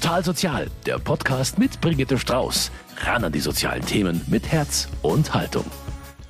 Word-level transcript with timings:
Total 0.00 0.24
Sozial, 0.24 0.66
der 0.86 0.98
Podcast 0.98 1.58
mit 1.58 1.78
Brigitte 1.82 2.16
Strauß. 2.16 2.70
Ran 3.02 3.22
an 3.22 3.32
die 3.32 3.40
sozialen 3.40 3.84
Themen 3.84 4.22
mit 4.28 4.50
Herz 4.50 4.88
und 5.02 5.34
Haltung. 5.34 5.66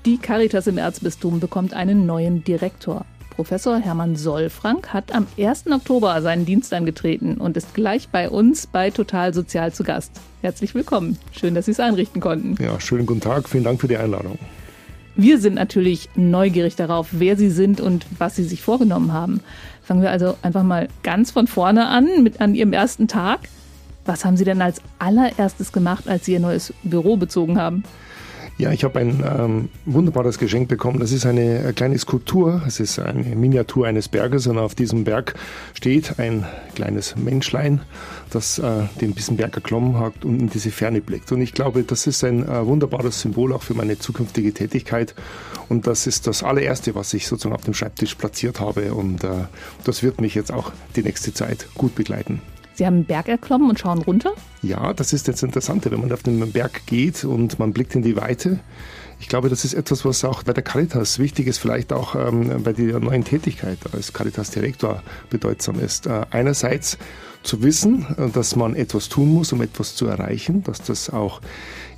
Die 0.04 0.18
Caritas 0.18 0.66
im 0.66 0.76
Erzbistum 0.76 1.38
bekommt 1.38 1.72
einen 1.72 2.04
neuen 2.04 2.42
Direktor. 2.42 3.04
Professor 3.30 3.78
Hermann 3.78 4.16
Sollfrank 4.16 4.92
hat 4.92 5.14
am 5.14 5.28
1. 5.38 5.68
Oktober 5.70 6.20
seinen 6.20 6.46
Dienst 6.46 6.74
angetreten 6.74 7.36
und 7.36 7.56
ist 7.56 7.72
gleich 7.72 8.08
bei 8.08 8.28
uns 8.28 8.66
bei 8.66 8.90
Total 8.90 9.32
Sozial 9.32 9.72
zu 9.72 9.84
Gast. 9.84 10.10
Herzlich 10.40 10.74
willkommen. 10.74 11.16
Schön, 11.30 11.54
dass 11.54 11.66
Sie 11.66 11.70
es 11.70 11.78
einrichten 11.78 12.20
konnten. 12.20 12.60
Ja, 12.60 12.80
schönen 12.80 13.06
guten 13.06 13.20
Tag. 13.20 13.48
Vielen 13.48 13.62
Dank 13.62 13.80
für 13.80 13.88
die 13.88 13.98
Einladung. 13.98 14.36
Wir 15.14 15.38
sind 15.38 15.54
natürlich 15.54 16.08
neugierig 16.16 16.74
darauf, 16.74 17.08
wer 17.12 17.36
Sie 17.36 17.50
sind 17.50 17.80
und 17.80 18.04
was 18.18 18.34
Sie 18.34 18.44
sich 18.44 18.62
vorgenommen 18.62 19.12
haben. 19.12 19.40
Fangen 19.80 20.02
wir 20.02 20.10
also 20.10 20.36
einfach 20.42 20.64
mal 20.64 20.88
ganz 21.04 21.30
von 21.30 21.46
vorne 21.46 21.86
an, 21.86 22.24
mit 22.24 22.40
an 22.40 22.56
Ihrem 22.56 22.72
ersten 22.72 23.06
Tag. 23.06 23.48
Was 24.04 24.24
haben 24.24 24.36
Sie 24.36 24.44
denn 24.44 24.62
als 24.62 24.80
allererstes 24.98 25.72
gemacht, 25.72 26.08
als 26.08 26.24
Sie 26.24 26.32
Ihr 26.32 26.40
neues 26.40 26.72
Büro 26.82 27.16
bezogen 27.16 27.58
haben? 27.58 27.84
Ja, 28.60 28.70
ich 28.72 28.84
habe 28.84 28.98
ein 28.98 29.24
ähm, 29.26 29.68
wunderbares 29.86 30.38
Geschenk 30.38 30.68
bekommen. 30.68 31.00
Das 31.00 31.12
ist 31.12 31.24
eine, 31.24 31.60
eine 31.60 31.72
kleine 31.72 31.98
Skulptur. 31.98 32.60
Es 32.66 32.78
ist 32.78 32.98
eine 32.98 33.34
Miniatur 33.34 33.86
eines 33.86 34.08
Berges 34.08 34.46
und 34.48 34.58
auf 34.58 34.74
diesem 34.74 35.04
Berg 35.04 35.32
steht 35.72 36.18
ein 36.18 36.44
kleines 36.74 37.16
Menschlein, 37.16 37.80
das 38.28 38.58
äh, 38.58 38.82
den 39.00 39.14
Berg 39.14 39.54
erklommen 39.54 39.98
hat 39.98 40.26
und 40.26 40.40
in 40.40 40.50
diese 40.50 40.70
Ferne 40.70 41.00
blickt. 41.00 41.32
Und 41.32 41.40
ich 41.40 41.54
glaube, 41.54 41.84
das 41.84 42.06
ist 42.06 42.22
ein 42.22 42.46
äh, 42.46 42.66
wunderbares 42.66 43.22
Symbol 43.22 43.54
auch 43.54 43.62
für 43.62 43.72
meine 43.72 43.98
zukünftige 43.98 44.52
Tätigkeit. 44.52 45.14
Und 45.70 45.86
das 45.86 46.06
ist 46.06 46.26
das 46.26 46.42
allererste, 46.42 46.94
was 46.94 47.14
ich 47.14 47.28
sozusagen 47.28 47.54
auf 47.54 47.64
dem 47.64 47.72
Schreibtisch 47.72 48.14
platziert 48.14 48.60
habe. 48.60 48.92
Und 48.92 49.24
äh, 49.24 49.46
das 49.84 50.02
wird 50.02 50.20
mich 50.20 50.34
jetzt 50.34 50.52
auch 50.52 50.70
die 50.96 51.02
nächste 51.02 51.32
Zeit 51.32 51.66
gut 51.76 51.94
begleiten. 51.94 52.42
Sie 52.74 52.86
haben 52.86 52.94
einen 52.94 53.04
Berg 53.04 53.28
erklommen 53.28 53.68
und 53.68 53.78
schauen 53.78 54.00
runter? 54.02 54.32
Ja, 54.62 54.92
das 54.92 55.12
ist 55.12 55.26
jetzt 55.26 55.42
Interessante, 55.42 55.90
wenn 55.90 56.00
man 56.00 56.12
auf 56.12 56.22
den 56.22 56.52
Berg 56.52 56.86
geht 56.86 57.24
und 57.24 57.58
man 57.58 57.72
blickt 57.72 57.94
in 57.94 58.02
die 58.02 58.16
Weite. 58.16 58.58
Ich 59.20 59.28
glaube, 59.28 59.48
das 59.48 59.64
ist 59.64 59.74
etwas, 59.74 60.04
was 60.04 60.24
auch 60.24 60.42
bei 60.42 60.52
der 60.52 60.64
Caritas 60.64 61.18
wichtig 61.18 61.46
ist, 61.46 61.58
vielleicht 61.58 61.92
auch 61.92 62.14
ähm, 62.14 62.62
bei 62.64 62.72
der 62.72 62.98
neuen 63.00 63.22
Tätigkeit 63.22 63.78
als 63.92 64.12
Caritas-Direktor 64.12 65.02
bedeutsam 65.28 65.78
ist. 65.78 66.06
Äh, 66.06 66.22
einerseits 66.30 66.98
zu 67.42 67.62
wissen, 67.62 68.06
äh, 68.16 68.30
dass 68.30 68.56
man 68.56 68.74
etwas 68.74 69.08
tun 69.08 69.32
muss, 69.32 69.52
um 69.52 69.60
etwas 69.62 69.94
zu 69.94 70.06
erreichen, 70.06 70.64
dass 70.64 70.82
das 70.82 71.10
auch 71.10 71.40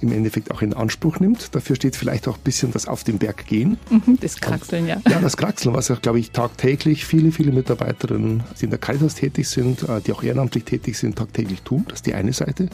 im 0.00 0.12
Endeffekt 0.12 0.50
auch 0.50 0.62
in 0.62 0.74
Anspruch 0.74 1.20
nimmt. 1.20 1.54
Dafür 1.54 1.76
steht 1.76 1.96
vielleicht 1.96 2.26
auch 2.26 2.36
ein 2.36 2.42
bisschen 2.42 2.72
das 2.72 2.88
auf 2.88 3.04
den 3.04 3.18
Berg 3.18 3.46
gehen. 3.46 3.78
Mhm, 3.88 4.18
das 4.20 4.40
Kraxeln, 4.40 4.86
ja. 4.86 5.00
Ja, 5.08 5.20
das 5.20 5.36
Kraxeln, 5.36 5.74
was 5.74 5.90
auch, 5.90 6.02
glaube 6.02 6.18
ich, 6.18 6.32
tagtäglich 6.32 7.04
viele, 7.06 7.30
viele 7.30 7.52
Mitarbeiterinnen, 7.52 8.42
die 8.60 8.64
in 8.64 8.70
der 8.70 8.80
Caritas 8.80 9.14
tätig 9.14 9.48
sind, 9.48 9.88
äh, 9.88 10.00
die 10.00 10.12
auch 10.12 10.22
ehrenamtlich 10.22 10.64
tätig 10.64 10.98
sind, 10.98 11.16
tagtäglich 11.16 11.62
tun. 11.62 11.84
Das 11.88 11.98
ist 11.98 12.06
die 12.06 12.14
eine 12.14 12.32
Seite. 12.32 12.68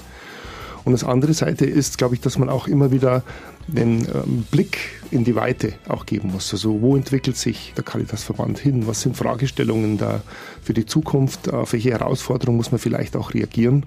Und 0.85 0.93
das 0.93 1.05
andere 1.05 1.35
Seite 1.35 1.67
ist, 1.67 1.99
glaube 1.99 2.15
ich, 2.15 2.23
dass 2.23 2.39
man 2.39 2.49
auch 2.49 2.67
immer 2.67 2.91
wieder 2.91 3.23
den 3.69 4.01
ähm, 4.01 4.45
Blick 4.51 4.79
in 5.11 5.25
die 5.25 5.35
Weite 5.35 5.75
auch 5.89 6.07
geben 6.07 6.33
muss. 6.33 6.53
Also 6.53 6.81
wo 6.81 6.97
entwickelt 6.97 7.37
sich 7.37 7.73
der 7.77 7.85
Caritas-Verband 7.85 8.59
hin? 8.59 8.87
Was 8.87 9.03
sind 9.03 9.17
Fragestellungen 9.17 9.99
da 9.99 10.23
für 10.63 10.75
die 10.75 10.87
Zukunft? 10.87 11.53
Auf 11.53 11.73
welche 11.73 11.91
Herausforderungen 11.91 12.57
muss 12.57 12.73
man 12.73 12.79
vielleicht 12.79 13.17
auch 13.17 13.35
reagieren? 13.35 13.85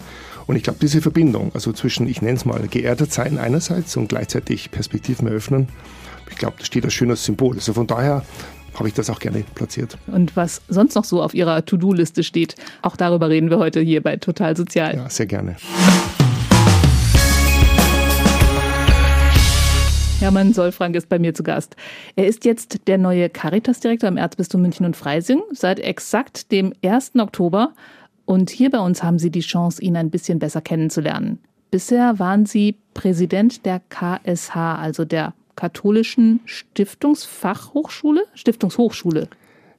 Und 0.47 0.55
ich 0.55 0.63
glaube, 0.63 0.79
diese 0.81 1.01
Verbindung, 1.01 1.51
also 1.53 1.73
zwischen, 1.73 2.07
ich 2.07 2.21
nenne 2.21 2.37
es 2.37 2.45
mal, 2.45 2.67
geerdet 2.67 3.11
sein 3.11 3.37
einerseits 3.37 3.97
und 3.97 4.07
gleichzeitig 4.07 4.71
Perspektiven 4.71 5.27
eröffnen, 5.27 5.67
ich 6.29 6.37
glaube, 6.37 6.55
das 6.57 6.67
steht 6.67 6.85
als 6.85 6.93
schönes 6.93 7.25
Symbol. 7.25 7.55
Also 7.55 7.73
von 7.73 7.87
daher 7.87 8.23
habe 8.75 8.87
ich 8.87 8.93
das 8.93 9.09
auch 9.09 9.19
gerne 9.19 9.43
platziert. 9.53 9.97
Und 10.07 10.35
was 10.35 10.61
sonst 10.69 10.95
noch 10.95 11.03
so 11.03 11.21
auf 11.21 11.33
Ihrer 11.33 11.65
To-Do-Liste 11.65 12.23
steht, 12.23 12.55
auch 12.81 12.95
darüber 12.95 13.29
reden 13.29 13.49
wir 13.49 13.57
heute 13.57 13.81
hier 13.81 14.01
bei 14.01 14.15
Total 14.17 14.55
Sozial. 14.55 14.95
Ja, 14.95 15.09
sehr 15.09 15.25
gerne. 15.25 15.57
Hermann 20.21 20.53
Solfrank 20.53 20.95
ist 20.95 21.09
bei 21.09 21.17
mir 21.17 21.33
zu 21.33 21.41
Gast. 21.41 21.75
Er 22.15 22.27
ist 22.27 22.45
jetzt 22.45 22.87
der 22.87 22.99
neue 22.99 23.27
Caritas-Direktor 23.27 24.07
im 24.07 24.17
Erzbistum 24.17 24.61
München 24.61 24.85
und 24.85 24.95
Freising 24.95 25.41
seit 25.51 25.79
exakt 25.79 26.51
dem 26.51 26.73
1. 26.85 27.13
Oktober. 27.17 27.73
Und 28.25 28.51
hier 28.51 28.69
bei 28.69 28.77
uns 28.77 29.01
haben 29.01 29.17
Sie 29.17 29.31
die 29.31 29.39
Chance, 29.39 29.81
ihn 29.81 29.97
ein 29.97 30.11
bisschen 30.11 30.37
besser 30.37 30.61
kennenzulernen. 30.61 31.39
Bisher 31.71 32.19
waren 32.19 32.45
Sie 32.45 32.75
Präsident 32.93 33.65
der 33.65 33.81
KSH, 33.89 34.55
also 34.55 35.05
der 35.05 35.33
Katholischen 35.55 36.39
Stiftungsfachhochschule, 36.45 38.23
Stiftungshochschule. 38.35 39.27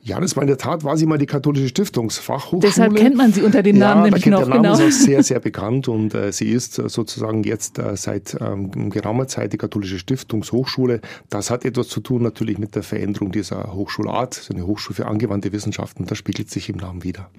Ja, 0.04 0.18
das 0.18 0.34
war 0.34 0.42
in 0.42 0.48
der 0.48 0.58
Tat, 0.58 0.82
war 0.82 0.96
sie 0.96 1.06
mal 1.06 1.16
die 1.16 1.26
katholische 1.26 1.68
Stiftungsfachhochschule. 1.68 2.62
Deshalb 2.62 2.96
kennt 2.96 3.16
man 3.16 3.32
sie 3.32 3.42
unter 3.42 3.62
dem 3.62 3.78
Namen 3.78 4.00
ja, 4.00 4.04
nämlich 4.06 4.24
da 4.24 4.30
noch. 4.30 4.38
Der 4.40 4.48
Name 4.48 4.62
genau. 4.62 4.74
ist 4.74 4.82
auch 4.82 4.90
sehr, 4.90 5.22
sehr 5.22 5.38
bekannt 5.38 5.86
und 5.86 6.12
äh, 6.12 6.32
sie 6.32 6.48
ist 6.48 6.80
äh, 6.80 6.88
sozusagen 6.88 7.44
jetzt 7.44 7.78
äh, 7.78 7.96
seit 7.96 8.36
ähm, 8.40 8.90
geraumer 8.90 9.28
Zeit 9.28 9.52
die 9.52 9.58
katholische 9.58 10.00
Stiftungshochschule. 10.00 11.00
Das 11.30 11.50
hat 11.50 11.64
etwas 11.64 11.86
zu 11.86 12.00
tun 12.00 12.22
natürlich 12.22 12.58
mit 12.58 12.74
der 12.74 12.82
Veränderung 12.82 13.30
dieser 13.30 13.74
Hochschulart, 13.74 14.34
so 14.34 14.52
eine 14.52 14.66
Hochschule 14.66 14.96
für 14.96 15.06
angewandte 15.06 15.52
Wissenschaften. 15.52 16.04
Das 16.06 16.18
spiegelt 16.18 16.50
sich 16.50 16.68
im 16.68 16.78
Namen 16.78 17.04
wieder. 17.04 17.30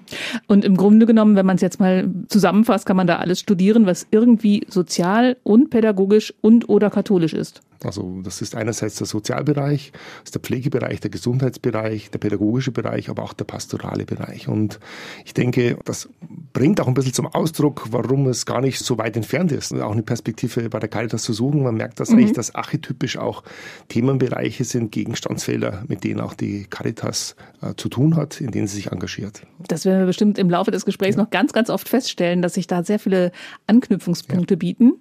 Und 0.46 0.64
im 0.64 0.78
Grunde 0.78 1.04
genommen, 1.04 1.36
wenn 1.36 1.44
man 1.44 1.56
es 1.56 1.62
jetzt 1.62 1.80
mal 1.80 2.08
zusammenfasst, 2.28 2.86
kann 2.86 2.96
man 2.96 3.06
da 3.06 3.16
alles 3.16 3.40
studieren, 3.40 3.84
was 3.84 4.06
irgendwie 4.10 4.66
sozial 4.70 5.36
und 5.42 5.68
pädagogisch 5.68 6.32
und 6.40 6.70
oder 6.70 6.88
katholisch 6.88 7.34
ist. 7.34 7.60
Also 7.84 8.20
das 8.22 8.42
ist 8.42 8.54
einerseits 8.54 8.96
der 8.96 9.06
Sozialbereich, 9.06 9.92
das 9.92 10.24
ist 10.26 10.34
der 10.34 10.42
Pflegebereich, 10.42 11.00
der 11.00 11.10
Gesundheitsbereich, 11.10 12.10
der 12.10 12.18
pädagogische 12.18 12.72
Bereich, 12.72 13.08
aber 13.08 13.22
auch 13.22 13.32
der 13.32 13.44
pastorale 13.44 14.04
Bereich. 14.04 14.48
Und 14.48 14.80
ich 15.24 15.34
denke, 15.34 15.78
das 15.84 16.08
bringt 16.52 16.80
auch 16.80 16.88
ein 16.88 16.94
bisschen 16.94 17.12
zum 17.12 17.26
Ausdruck, 17.26 17.88
warum 17.90 18.26
es 18.28 18.46
gar 18.46 18.60
nicht 18.60 18.78
so 18.78 18.98
weit 18.98 19.16
entfernt 19.16 19.52
ist, 19.52 19.72
auch 19.74 19.92
eine 19.92 20.02
Perspektive 20.02 20.68
bei 20.68 20.78
der 20.78 20.88
Caritas 20.88 21.22
zu 21.22 21.32
suchen. 21.32 21.62
Man 21.62 21.76
merkt, 21.76 22.00
dass 22.00 22.10
mhm. 22.10 22.18
eigentlich 22.18 22.32
das 22.32 22.54
archetypisch 22.54 23.16
auch 23.18 23.42
Themenbereiche 23.88 24.64
sind, 24.64 24.92
Gegenstandsfelder, 24.92 25.84
mit 25.88 26.04
denen 26.04 26.20
auch 26.20 26.34
die 26.34 26.64
Caritas 26.64 27.36
äh, 27.62 27.74
zu 27.76 27.88
tun 27.88 28.16
hat, 28.16 28.40
in 28.40 28.50
denen 28.50 28.66
sie 28.66 28.76
sich 28.76 28.92
engagiert. 28.92 29.42
Das 29.68 29.84
werden 29.84 30.00
wir 30.00 30.06
bestimmt 30.06 30.38
im 30.38 30.50
Laufe 30.50 30.70
des 30.70 30.84
Gesprächs 30.84 31.16
ja. 31.16 31.22
noch 31.22 31.30
ganz, 31.30 31.52
ganz 31.52 31.70
oft 31.70 31.88
feststellen, 31.88 32.42
dass 32.42 32.54
sich 32.54 32.66
da 32.66 32.82
sehr 32.84 32.98
viele 32.98 33.32
Anknüpfungspunkte 33.66 34.54
ja. 34.54 34.58
bieten. 34.58 34.94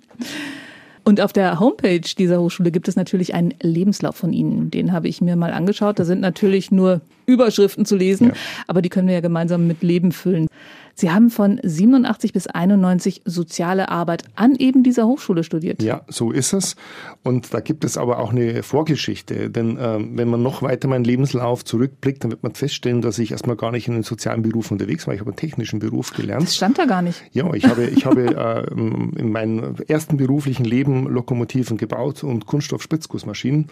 Und 1.06 1.20
auf 1.20 1.34
der 1.34 1.60
Homepage 1.60 2.00
dieser 2.00 2.40
Hochschule 2.40 2.72
gibt 2.72 2.88
es 2.88 2.96
natürlich 2.96 3.34
einen 3.34 3.54
Lebenslauf 3.62 4.16
von 4.16 4.32
Ihnen. 4.32 4.72
Den 4.72 4.94
habe 4.94 5.10
ich 5.10 5.20
mir 5.20 5.36
mal 5.36 5.52
angeschaut. 5.52 6.00
Da 6.00 6.06
sind 6.06 6.22
natürlich 6.22 6.72
nur 6.72 7.02
Überschriften 7.26 7.86
zu 7.86 7.96
lesen, 7.96 8.28
ja. 8.30 8.34
aber 8.68 8.82
die 8.82 8.90
können 8.90 9.08
wir 9.08 9.16
ja 9.16 9.22
gemeinsam 9.22 9.68
mit 9.68 9.84
Leben 9.84 10.12
füllen. 10.12 10.48
Sie 10.96 11.10
haben 11.10 11.30
von 11.32 11.60
87 11.64 12.34
bis 12.34 12.48
91 12.48 13.22
soziale 13.26 13.90
Arbeit 13.90 14.26
an 14.36 14.56
eben 14.56 14.84
dieser 14.84 15.08
Hochschule 15.08 15.44
studiert. 15.44 15.82
Ja, 15.82 16.02
so 16.08 16.32
ist 16.32 16.54
es. 16.54 16.76
Und 17.24 17.54
da 17.54 17.62
gibt 17.62 17.84
es 17.84 17.98
aber 17.98 18.20
auch 18.20 18.32
eine 18.32 18.62
Vorgeschichte. 18.62 19.50
Denn 19.50 19.78
äh, 19.78 19.98
wenn 20.00 20.30
man 20.30 20.44
noch 20.44 20.62
weiter 20.62 20.88
meinen 20.88 21.04
Lebenslauf 21.04 21.66
zurückblickt, 21.66 22.24
dann 22.24 22.32
wird 22.32 22.44
man 22.44 22.54
feststellen, 22.54 23.02
dass 23.02 23.18
ich 23.18 23.32
erstmal 23.32 23.56
gar 23.56 23.72
nicht 23.72 23.88
in 23.88 23.96
den 23.96 24.04
sozialen 24.04 24.44
Beruf 24.44 24.70
unterwegs 24.70 25.08
war. 25.08 25.16
Ich 25.16 25.20
habe 25.20 25.32
einen 25.32 25.38
technischen 25.38 25.80
Beruf 25.80 26.14
gelernt. 26.14 26.44
Das 26.44 26.56
stand 26.56 26.78
da 26.78 26.86
gar 26.86 27.02
nicht. 27.02 27.24
Ja, 27.32 27.52
ich 27.54 27.66
habe, 27.66 27.86
ich 27.86 28.06
habe 28.06 28.26
äh, 28.26 29.20
in 29.20 29.32
meinem 29.32 29.76
ersten 29.88 30.18
beruflichen 30.18 30.64
Leben 30.66 31.08
Lokomotiven 31.08 31.78
gebaut 31.78 32.24
und 32.24 32.46
Kunststoff-Spritzgussmaschinen. 32.46 33.68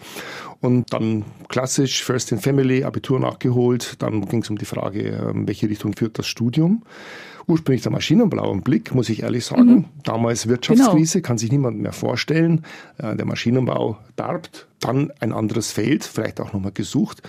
Und 0.60 0.92
dann 0.92 1.24
klassisch 1.48 2.02
First 2.02 2.32
in 2.32 2.38
Family, 2.38 2.82
Abitur 2.82 3.20
nachgeholt. 3.20 4.02
Dann 4.02 4.26
ging 4.26 4.42
es 4.42 4.50
um 4.50 4.58
die 4.58 4.64
Frage, 4.64 5.30
in 5.32 5.46
welche 5.46 5.68
Richtung 5.68 5.94
führt 5.94 6.18
das 6.18 6.26
Studium. 6.26 6.82
Ursprünglich 7.46 7.82
der 7.82 7.92
Maschinenbau 7.92 8.54
Blick, 8.56 8.94
muss 8.94 9.08
ich 9.08 9.22
ehrlich 9.22 9.44
sagen. 9.44 9.64
Mhm. 9.64 9.84
Damals 10.04 10.46
Wirtschaftskrise, 10.46 11.18
genau. 11.18 11.26
kann 11.26 11.38
sich 11.38 11.50
niemand 11.50 11.80
mehr 11.80 11.92
vorstellen. 11.92 12.64
Äh, 12.98 13.16
der 13.16 13.26
Maschinenbau 13.26 13.98
darbt. 14.16 14.68
Dann 14.80 15.12
ein 15.20 15.32
anderes 15.32 15.72
Feld, 15.72 16.04
vielleicht 16.04 16.40
auch 16.40 16.52
nochmal 16.52 16.72
gesucht. 16.72 17.22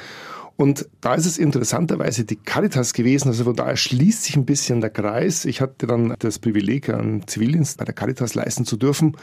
Und 0.56 0.88
da 1.02 1.16
ist 1.16 1.26
es 1.26 1.38
interessanterweise 1.38 2.26
die 2.26 2.36
Caritas 2.36 2.94
gewesen. 2.94 3.30
Also 3.30 3.44
von 3.44 3.56
daher 3.56 3.76
schließt 3.76 4.24
sich 4.24 4.36
ein 4.36 4.46
bisschen 4.46 4.82
der 4.82 4.92
Kreis. 4.92 5.46
Ich 5.46 5.62
hatte 5.62 5.88
dann 5.88 6.16
das 6.20 6.40
Privileg, 6.40 6.90
einen 6.90 7.28
Zivildienst 7.28 7.78
bei 7.78 7.86
der 7.86 7.96
Caritas 7.96 8.36
leisten 8.36 8.66
zu 8.66 8.78
dürfen. 8.78 9.18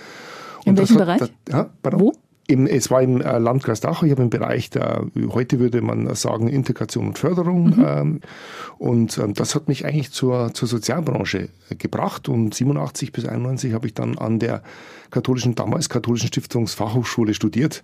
In 0.64 0.76
welchem 0.76 0.98
hat, 0.98 1.06
Bereich? 1.06 1.18
Das, 1.20 1.30
ja, 1.50 1.70
Wo? 1.92 2.12
Im, 2.50 2.66
es 2.66 2.90
war 2.90 3.00
im 3.00 3.20
äh, 3.20 3.38
Landkreis 3.38 3.80
Dachau, 3.80 4.06
ich 4.06 4.10
habe 4.12 4.22
im 4.22 4.30
Bereich 4.30 4.70
der, 4.70 5.06
heute 5.30 5.60
würde 5.60 5.80
man 5.82 6.12
sagen, 6.16 6.48
Integration 6.48 7.08
und 7.08 7.18
Förderung. 7.18 7.76
Mhm. 7.76 7.84
Ähm, 7.86 8.20
und 8.78 9.18
ähm, 9.18 9.34
das 9.34 9.54
hat 9.54 9.68
mich 9.68 9.84
eigentlich 9.84 10.10
zur, 10.10 10.52
zur 10.52 10.66
Sozialbranche 10.66 11.48
gebracht. 11.78 12.28
Und 12.28 12.52
87 12.52 13.12
bis 13.12 13.24
91 13.24 13.72
habe 13.72 13.86
ich 13.86 13.94
dann 13.94 14.18
an 14.18 14.40
der 14.40 14.62
katholischen, 15.10 15.54
damals 15.54 15.88
katholischen 15.88 16.28
Stiftungsfachhochschule 16.28 17.34
studiert. 17.34 17.82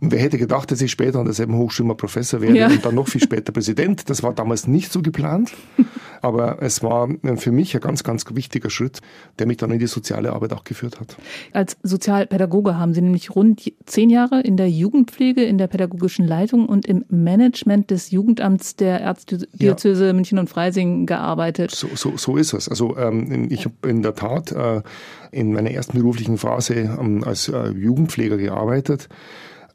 Und 0.00 0.12
wer 0.12 0.20
hätte 0.20 0.38
gedacht, 0.38 0.70
dass 0.70 0.80
ich 0.80 0.90
später 0.90 1.18
an 1.18 1.26
derselben 1.26 1.56
Hochschule 1.56 1.88
mal 1.88 1.94
Professor 1.94 2.40
werde 2.40 2.58
ja. 2.58 2.68
und 2.68 2.84
dann 2.84 2.94
noch 2.94 3.08
viel 3.08 3.22
später 3.22 3.52
Präsident. 3.52 4.08
Das 4.08 4.22
war 4.22 4.32
damals 4.32 4.66
nicht 4.66 4.92
so 4.92 5.02
geplant. 5.02 5.52
Aber 6.26 6.60
es 6.60 6.82
war 6.82 7.08
für 7.36 7.52
mich 7.52 7.72
ein 7.76 7.80
ganz, 7.80 8.02
ganz 8.02 8.24
wichtiger 8.32 8.68
Schritt, 8.68 8.98
der 9.38 9.46
mich 9.46 9.58
dann 9.58 9.70
in 9.70 9.78
die 9.78 9.86
soziale 9.86 10.32
Arbeit 10.32 10.52
auch 10.54 10.64
geführt 10.64 10.98
hat. 10.98 11.16
Als 11.52 11.76
Sozialpädagoge 11.84 12.76
haben 12.76 12.94
Sie 12.94 13.00
nämlich 13.00 13.36
rund 13.36 13.72
zehn 13.84 14.10
Jahre 14.10 14.40
in 14.40 14.56
der 14.56 14.68
Jugendpflege, 14.68 15.44
in 15.44 15.56
der 15.56 15.68
pädagogischen 15.68 16.26
Leitung 16.26 16.66
und 16.66 16.84
im 16.84 17.04
Management 17.10 17.92
des 17.92 18.10
Jugendamts 18.10 18.74
der 18.74 19.00
Erzdiözese 19.02 20.06
ja. 20.08 20.12
München 20.12 20.40
und 20.40 20.50
Freising 20.50 21.06
gearbeitet. 21.06 21.70
So, 21.70 21.86
so, 21.94 22.16
so 22.16 22.36
ist 22.36 22.54
es. 22.54 22.68
Also 22.68 22.96
ähm, 22.96 23.46
ich 23.48 23.64
habe 23.64 23.88
in 23.88 24.02
der 24.02 24.16
Tat 24.16 24.50
äh, 24.50 24.82
in 25.30 25.52
meiner 25.52 25.70
ersten 25.70 25.96
beruflichen 25.96 26.38
Phase 26.38 26.74
ähm, 26.74 27.22
als 27.22 27.48
äh, 27.48 27.68
Jugendpfleger 27.68 28.36
gearbeitet 28.36 29.08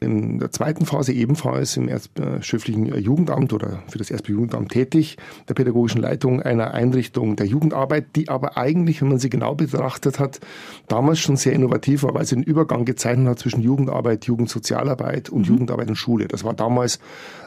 in 0.02 0.38
der 0.38 0.50
zweiten 0.50 0.86
Phase 0.86 1.12
ebenfalls 1.12 1.76
im 1.76 1.88
erzbischöflichen 1.88 2.86
Jugendamt 2.98 3.52
oder 3.52 3.82
für 3.88 3.98
das 3.98 4.10
Erzbischöfliche 4.10 4.22
tätig, 4.68 5.16
der 5.48 5.54
pädagogischen 5.54 6.00
Leitung 6.00 6.40
einer 6.42 6.72
Einrichtung 6.74 7.36
der 7.36 7.46
Jugendarbeit, 7.46 8.16
die 8.16 8.28
aber 8.28 8.56
eigentlich, 8.56 9.00
wenn 9.02 9.08
man 9.08 9.18
sie 9.18 9.30
genau 9.30 9.54
betrachtet 9.54 10.18
hat, 10.18 10.40
damals 10.88 11.18
schon 11.18 11.36
sehr 11.36 11.52
innovativ 11.52 12.02
war, 12.02 12.14
weil 12.14 12.24
sie 12.24 12.36
den 12.36 12.44
Übergang 12.44 12.84
gezeichnet 12.84 13.28
hat 13.28 13.38
zwischen 13.38 13.62
Jugendarbeit, 13.62 14.24
Jugendsozialarbeit 14.24 15.28
und 15.28 15.42
mhm. 15.42 15.54
Jugendarbeit 15.54 15.88
und 15.88 15.96
Schule. 15.96 16.28
Das 16.28 16.44
war 16.44 16.54
damals 16.54 16.98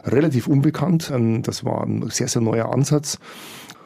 relativ 0.06 0.48
unbekannt. 0.48 1.12
Ähm, 1.13 1.42
das 1.42 1.66
war 1.66 1.84
ein 1.84 2.10
sehr, 2.10 2.28
sehr 2.28 2.42
neuer 2.42 2.72
Ansatz. 2.74 3.19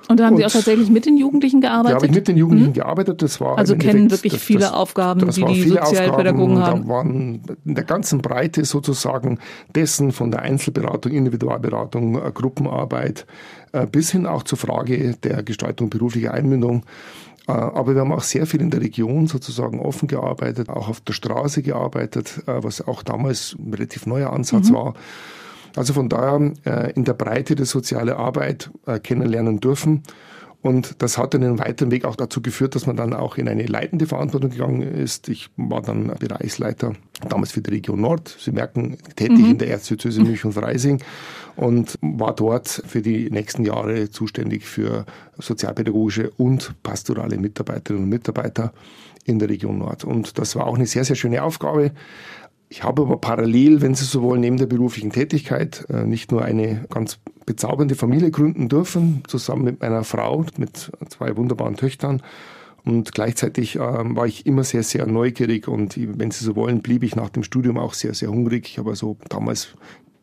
Und 0.09 0.19
da 0.19 0.25
haben 0.25 0.33
und 0.33 0.39
Sie 0.39 0.45
auch 0.47 0.51
tatsächlich 0.51 0.89
mit 0.89 1.05
den 1.05 1.17
Jugendlichen 1.17 1.61
gearbeitet? 1.61 1.91
Da 1.91 1.95
habe 1.97 2.05
ich 2.07 2.11
mit 2.11 2.27
den 2.27 2.35
Jugendlichen 2.35 2.71
mhm. 2.71 2.73
gearbeitet. 2.73 3.21
Das 3.21 3.39
war 3.39 3.59
also 3.59 3.75
kennen 3.75 4.09
wirklich 4.09 4.33
das, 4.33 4.41
viele 4.41 4.61
das, 4.61 4.73
Aufgaben, 4.73 5.19
das 5.19 5.35
die 5.35 5.45
die 5.45 5.69
Sozialpädagogen 5.69 6.57
haben. 6.65 6.81
Da 6.81 6.89
waren 6.89 7.41
in 7.63 7.75
der 7.75 7.83
ganzen 7.83 8.19
Breite 8.19 8.65
sozusagen 8.65 9.37
dessen 9.75 10.11
von 10.11 10.31
der 10.31 10.41
Einzelberatung, 10.41 11.11
Individualberatung, 11.11 12.15
äh, 12.15 12.31
Gruppenarbeit 12.33 13.27
äh, 13.71 13.85
bis 13.85 14.11
hin 14.11 14.25
auch 14.25 14.41
zur 14.41 14.57
Frage 14.57 15.15
der 15.21 15.43
Gestaltung 15.43 15.91
beruflicher 15.91 16.33
Einbindung. 16.33 16.85
Äh, 17.47 17.51
aber 17.51 17.93
wir 17.93 18.01
haben 18.01 18.11
auch 18.11 18.23
sehr 18.23 18.47
viel 18.47 18.61
in 18.61 18.71
der 18.71 18.81
Region 18.81 19.27
sozusagen 19.27 19.79
offen 19.79 20.07
gearbeitet, 20.07 20.69
auch 20.69 20.89
auf 20.89 21.01
der 21.01 21.13
Straße 21.13 21.61
gearbeitet, 21.61 22.41
was 22.47 22.81
auch 22.81 23.03
damals 23.03 23.55
ein 23.59 23.71
relativ 23.75 24.07
neuer 24.07 24.33
Ansatz 24.33 24.71
mhm. 24.71 24.73
war. 24.73 24.93
Also 25.79 25.93
von 25.93 26.09
daher 26.09 26.51
äh, 26.65 26.91
in 26.91 27.05
der 27.05 27.13
Breite 27.13 27.55
die 27.55 27.63
soziale 27.63 28.17
Arbeit 28.17 28.69
äh, 28.85 28.99
kennenlernen 28.99 29.61
dürfen. 29.61 30.03
Und 30.61 31.01
das 31.01 31.17
hat 31.17 31.33
dann 31.33 31.41
einen 31.41 31.57
weiteren 31.57 31.89
Weg 31.89 32.03
auch 32.03 32.17
dazu 32.17 32.41
geführt, 32.41 32.75
dass 32.75 32.85
man 32.85 32.97
dann 32.97 33.13
auch 33.13 33.37
in 33.37 33.47
eine 33.47 33.65
leitende 33.65 34.05
Verantwortung 34.05 34.49
gegangen 34.49 34.81
ist. 34.81 35.29
Ich 35.29 35.49
war 35.55 35.81
dann 35.81 36.07
Bereichsleiter 36.19 36.95
damals 37.29 37.53
für 37.53 37.61
die 37.61 37.69
Region 37.69 38.01
Nord. 38.01 38.35
Sie 38.37 38.51
merken, 38.51 38.97
tätig 39.15 39.39
mhm. 39.39 39.51
in 39.51 39.57
der 39.57 39.69
Erzdiözese 39.69 40.19
München 40.19 40.47
und 40.47 40.53
Freising 40.53 41.01
und 41.55 41.97
war 42.01 42.35
dort 42.35 42.67
für 42.67 43.01
die 43.01 43.31
nächsten 43.31 43.63
Jahre 43.63 44.09
zuständig 44.09 44.65
für 44.65 45.05
sozialpädagogische 45.37 46.31
und 46.31 46.75
pastorale 46.83 47.37
Mitarbeiterinnen 47.37 48.03
und 48.03 48.09
Mitarbeiter 48.09 48.73
in 49.23 49.39
der 49.39 49.47
Region 49.47 49.77
Nord. 49.77 50.03
Und 50.03 50.37
das 50.39 50.57
war 50.57 50.67
auch 50.67 50.75
eine 50.75 50.87
sehr, 50.87 51.05
sehr 51.05 51.15
schöne 51.15 51.41
Aufgabe. 51.41 51.91
Ich 52.71 52.83
habe 52.83 53.01
aber 53.01 53.17
parallel, 53.17 53.81
wenn 53.81 53.95
Sie 53.95 54.05
so 54.05 54.21
wollen, 54.21 54.41
neben 54.41 54.57
der 54.57 54.67
beruflichen 54.67 55.09
Tätigkeit 55.09 55.85
äh, 55.89 56.03
nicht 56.03 56.31
nur 56.31 56.43
eine 56.43 56.85
ganz 56.89 57.17
bezaubernde 57.47 57.95
Familie 57.95 58.29
gründen 58.29 58.69
dürfen, 58.69 59.23
zusammen 59.27 59.63
mit 59.63 59.81
meiner 59.81 60.03
Frau, 60.03 60.45
mit 60.57 60.91
zwei 61.09 61.35
wunderbaren 61.35 61.77
Töchtern. 61.77 62.21
Und 62.85 63.11
gleichzeitig 63.11 63.77
äh, 63.77 63.79
war 63.79 64.27
ich 64.27 64.45
immer 64.45 64.63
sehr, 64.63 64.83
sehr 64.83 65.07
neugierig 65.07 65.67
und 65.67 65.97
wenn 65.97 66.29
Sie 66.29 66.45
so 66.45 66.55
wollen, 66.55 66.81
blieb 66.81 67.01
ich 67.03 67.15
nach 67.15 67.29
dem 67.29 67.43
Studium 67.43 67.79
auch 67.79 67.95
sehr, 67.95 68.13
sehr 68.13 68.29
hungrig. 68.29 68.67
Ich 68.67 68.77
habe 68.77 68.91
also 68.91 69.17
damals 69.29 69.69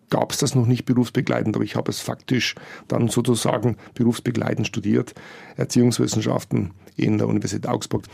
gab 0.09 0.31
es 0.31 0.39
das 0.39 0.55
noch 0.55 0.67
nicht 0.67 0.85
berufsbegleitend, 0.85 1.57
aber 1.57 1.65
ich 1.65 1.75
habe 1.75 1.91
es 1.91 2.01
faktisch 2.01 2.55
dann 2.87 3.09
sozusagen 3.09 3.77
berufsbegleitend 3.95 4.69
studiert, 4.69 5.15
Erziehungswissenschaften 5.57 6.71
in 6.97 7.19
der 7.19 7.27
Universität 7.27 7.69
Augsburg. 7.69 8.05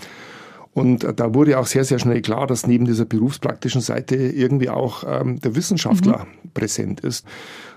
Und 0.74 1.06
da 1.16 1.34
wurde 1.34 1.58
auch 1.58 1.66
sehr, 1.66 1.84
sehr 1.84 1.98
schnell 1.98 2.22
klar, 2.22 2.46
dass 2.46 2.66
neben 2.66 2.86
dieser 2.86 3.04
berufspraktischen 3.04 3.82
Seite 3.82 4.16
irgendwie 4.16 4.70
auch 4.70 5.04
ähm, 5.06 5.38
der 5.40 5.54
Wissenschaftler 5.54 6.26
mhm. 6.42 6.50
präsent 6.54 7.00
ist. 7.00 7.26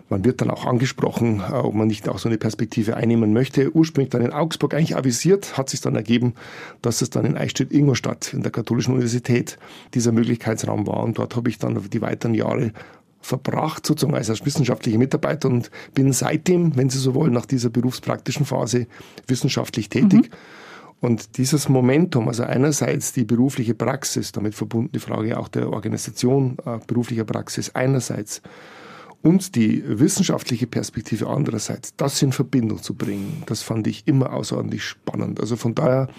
Man 0.08 0.24
wird 0.24 0.40
dann 0.40 0.50
auch 0.50 0.66
angesprochen, 0.66 1.42
äh, 1.42 1.54
ob 1.54 1.74
man 1.74 1.88
nicht 1.88 2.08
auch 2.08 2.20
so 2.20 2.30
eine 2.30 2.38
Perspektive 2.38 2.96
einnehmen 2.96 3.34
möchte. 3.34 3.76
Ursprünglich 3.76 4.12
dann 4.12 4.22
in 4.22 4.32
Augsburg 4.32 4.74
eigentlich 4.74 4.96
avisiert, 4.96 5.58
hat 5.58 5.70
sich 5.70 5.82
dann 5.82 5.96
ergeben, 5.96 6.36
dass 6.82 7.02
es 7.02 7.10
dann 7.10 7.26
in 7.26 7.36
Eichstätt-Ingolstadt 7.36 8.34
in 8.34 8.44
der 8.44 8.52
Katholischen 8.52 8.94
Universität 8.94 9.58
dieser 9.94 10.14
Möglichkeitsraum 10.14 10.88
war. 10.88 11.04
Und 11.04 11.18
dort 11.18 11.36
habe 11.36 11.50
ich 11.50 11.58
dann 11.58 11.78
die 11.90 12.02
weiteren 12.02 12.34
Jahre 12.34 12.72
verbracht, 13.20 13.86
sozusagen 13.86 14.16
als 14.16 14.46
wissenschaftlicher 14.46 15.00
Mitarbeiter 15.00 15.50
und 15.50 15.72
bin 15.96 16.14
seitdem, 16.14 16.78
wenn 16.78 16.90
Sie 16.90 17.00
so 17.00 17.16
wollen, 17.16 17.34
nach 17.34 17.48
dieser 17.48 17.70
berufspraktischen 17.70 18.46
Phase 18.46 18.88
wissenschaftlich 19.28 19.90
tätig. 19.90 20.30
Mhm 20.30 20.36
und 21.06 21.38
dieses 21.38 21.70
Momentum, 21.70 22.28
also 22.28 22.44
einerseits 22.44 23.14
die 23.14 23.26
berufliche 23.26 23.76
Praxis, 23.76 24.32
damit 24.32 24.56
verbunden 24.56 24.92
die 24.92 25.00
Frage 25.00 25.38
auch 25.38 25.48
der 25.48 25.72
Organisation 25.72 26.58
äh, 26.66 26.80
beruflicher 26.88 27.26
Praxis 27.26 27.76
einerseits 27.76 28.42
und 29.22 29.56
die 29.56 29.84
wissenschaftliche 29.86 30.66
Perspektive 30.66 31.28
andererseits, 31.28 31.96
das 31.96 32.20
in 32.24 32.32
Verbindung 32.32 32.82
zu 32.82 32.96
bringen, 32.96 33.44
das 33.46 33.62
fand 33.62 33.86
ich 33.86 34.08
immer 34.08 34.34
außerordentlich 34.34 34.84
spannend. 34.84 35.40
Also 35.40 35.56
von 35.58 35.76
daher 35.76 36.10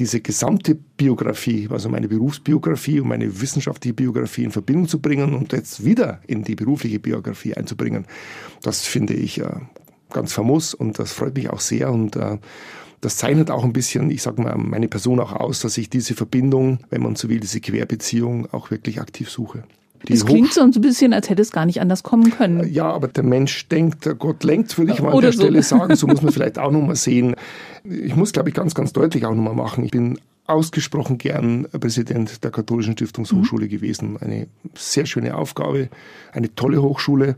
diese 0.00 0.20
gesamte 0.20 0.74
Biografie, 0.74 1.68
also 1.70 1.88
meine 1.88 2.08
Berufsbiografie 2.08 2.98
und 2.98 3.08
meine 3.08 3.40
wissenschaftliche 3.40 3.94
Biografie 3.94 4.42
in 4.42 4.50
Verbindung 4.50 4.88
zu 4.88 5.00
bringen 5.00 5.34
und 5.34 5.52
jetzt 5.52 5.84
wieder 5.84 6.20
in 6.26 6.42
die 6.42 6.56
berufliche 6.56 6.98
Biografie 6.98 7.54
einzubringen, 7.54 8.06
das 8.62 8.82
finde 8.82 9.14
ich 9.14 9.40
äh, 9.40 9.48
ganz 10.10 10.32
famos 10.32 10.74
und 10.74 10.98
das 10.98 11.12
freut 11.12 11.36
mich 11.36 11.50
auch 11.50 11.60
sehr 11.60 11.92
und 11.92 12.16
äh, 12.16 12.38
das 13.04 13.18
zeichnet 13.18 13.50
auch 13.50 13.64
ein 13.64 13.72
bisschen, 13.72 14.10
ich 14.10 14.22
sage 14.22 14.40
mal, 14.40 14.56
meine 14.56 14.88
Person 14.88 15.20
auch 15.20 15.32
aus, 15.32 15.60
dass 15.60 15.76
ich 15.76 15.90
diese 15.90 16.14
Verbindung, 16.14 16.78
wenn 16.90 17.02
man 17.02 17.16
so 17.16 17.28
will, 17.28 17.38
diese 17.38 17.60
Querbeziehung 17.60 18.52
auch 18.52 18.70
wirklich 18.70 19.00
aktiv 19.00 19.28
suche. 19.28 19.64
Das 20.06 20.26
klingt 20.26 20.52
so 20.52 20.60
ein 20.60 20.70
bisschen, 20.70 21.12
als 21.12 21.30
hätte 21.30 21.40
es 21.40 21.50
gar 21.50 21.64
nicht 21.66 21.80
anders 21.80 22.02
kommen 22.02 22.30
können. 22.30 22.70
Ja, 22.70 22.90
aber 22.90 23.08
der 23.08 23.22
Mensch 23.22 23.68
denkt, 23.68 24.06
Gott 24.18 24.44
lenkt, 24.44 24.76
würde 24.76 24.92
ich 24.92 25.00
mal 25.00 25.08
Oder 25.08 25.16
an 25.16 25.22
der 25.22 25.32
so. 25.32 25.42
Stelle 25.42 25.62
sagen. 25.62 25.96
So 25.96 26.06
muss 26.06 26.20
man 26.20 26.32
vielleicht 26.32 26.58
auch 26.58 26.70
nochmal 26.70 26.96
sehen. 26.96 27.36
Ich 27.84 28.14
muss, 28.14 28.32
glaube 28.32 28.48
ich, 28.50 28.54
ganz, 28.54 28.74
ganz 28.74 28.92
deutlich 28.92 29.24
auch 29.24 29.34
nochmal 29.34 29.54
machen. 29.54 29.84
Ich 29.84 29.92
bin 29.92 30.18
ausgesprochen 30.46 31.16
gern 31.16 31.66
Präsident 31.80 32.44
der 32.44 32.50
Katholischen 32.50 32.94
Stiftungshochschule 32.94 33.66
mhm. 33.66 33.70
gewesen. 33.70 34.16
Eine 34.18 34.46
sehr 34.74 35.06
schöne 35.06 35.36
Aufgabe, 35.36 35.88
eine 36.32 36.54
tolle 36.54 36.82
Hochschule. 36.82 37.36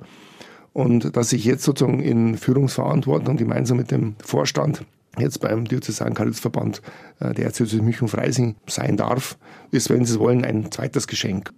Und 0.72 1.16
dass 1.16 1.32
ich 1.32 1.44
jetzt 1.44 1.62
sozusagen 1.62 2.00
in 2.00 2.36
Führungsverantwortung 2.36 3.36
gemeinsam 3.36 3.76
mit 3.76 3.90
dem 3.90 4.16
Vorstand 4.24 4.82
jetzt 5.18 5.40
beim 5.40 5.64
Diözesanen 5.64 6.14
Karitesverband 6.14 6.82
äh, 7.20 7.34
der 7.34 7.46
Erzdiözese 7.46 7.82
München 7.82 8.08
Freising 8.08 8.56
sein 8.66 8.96
darf, 8.96 9.36
ist, 9.70 9.90
wenn 9.90 10.04
Sie 10.04 10.18
wollen, 10.18 10.44
ein 10.44 10.70
zweites 10.70 11.06
Geschenk. 11.06 11.52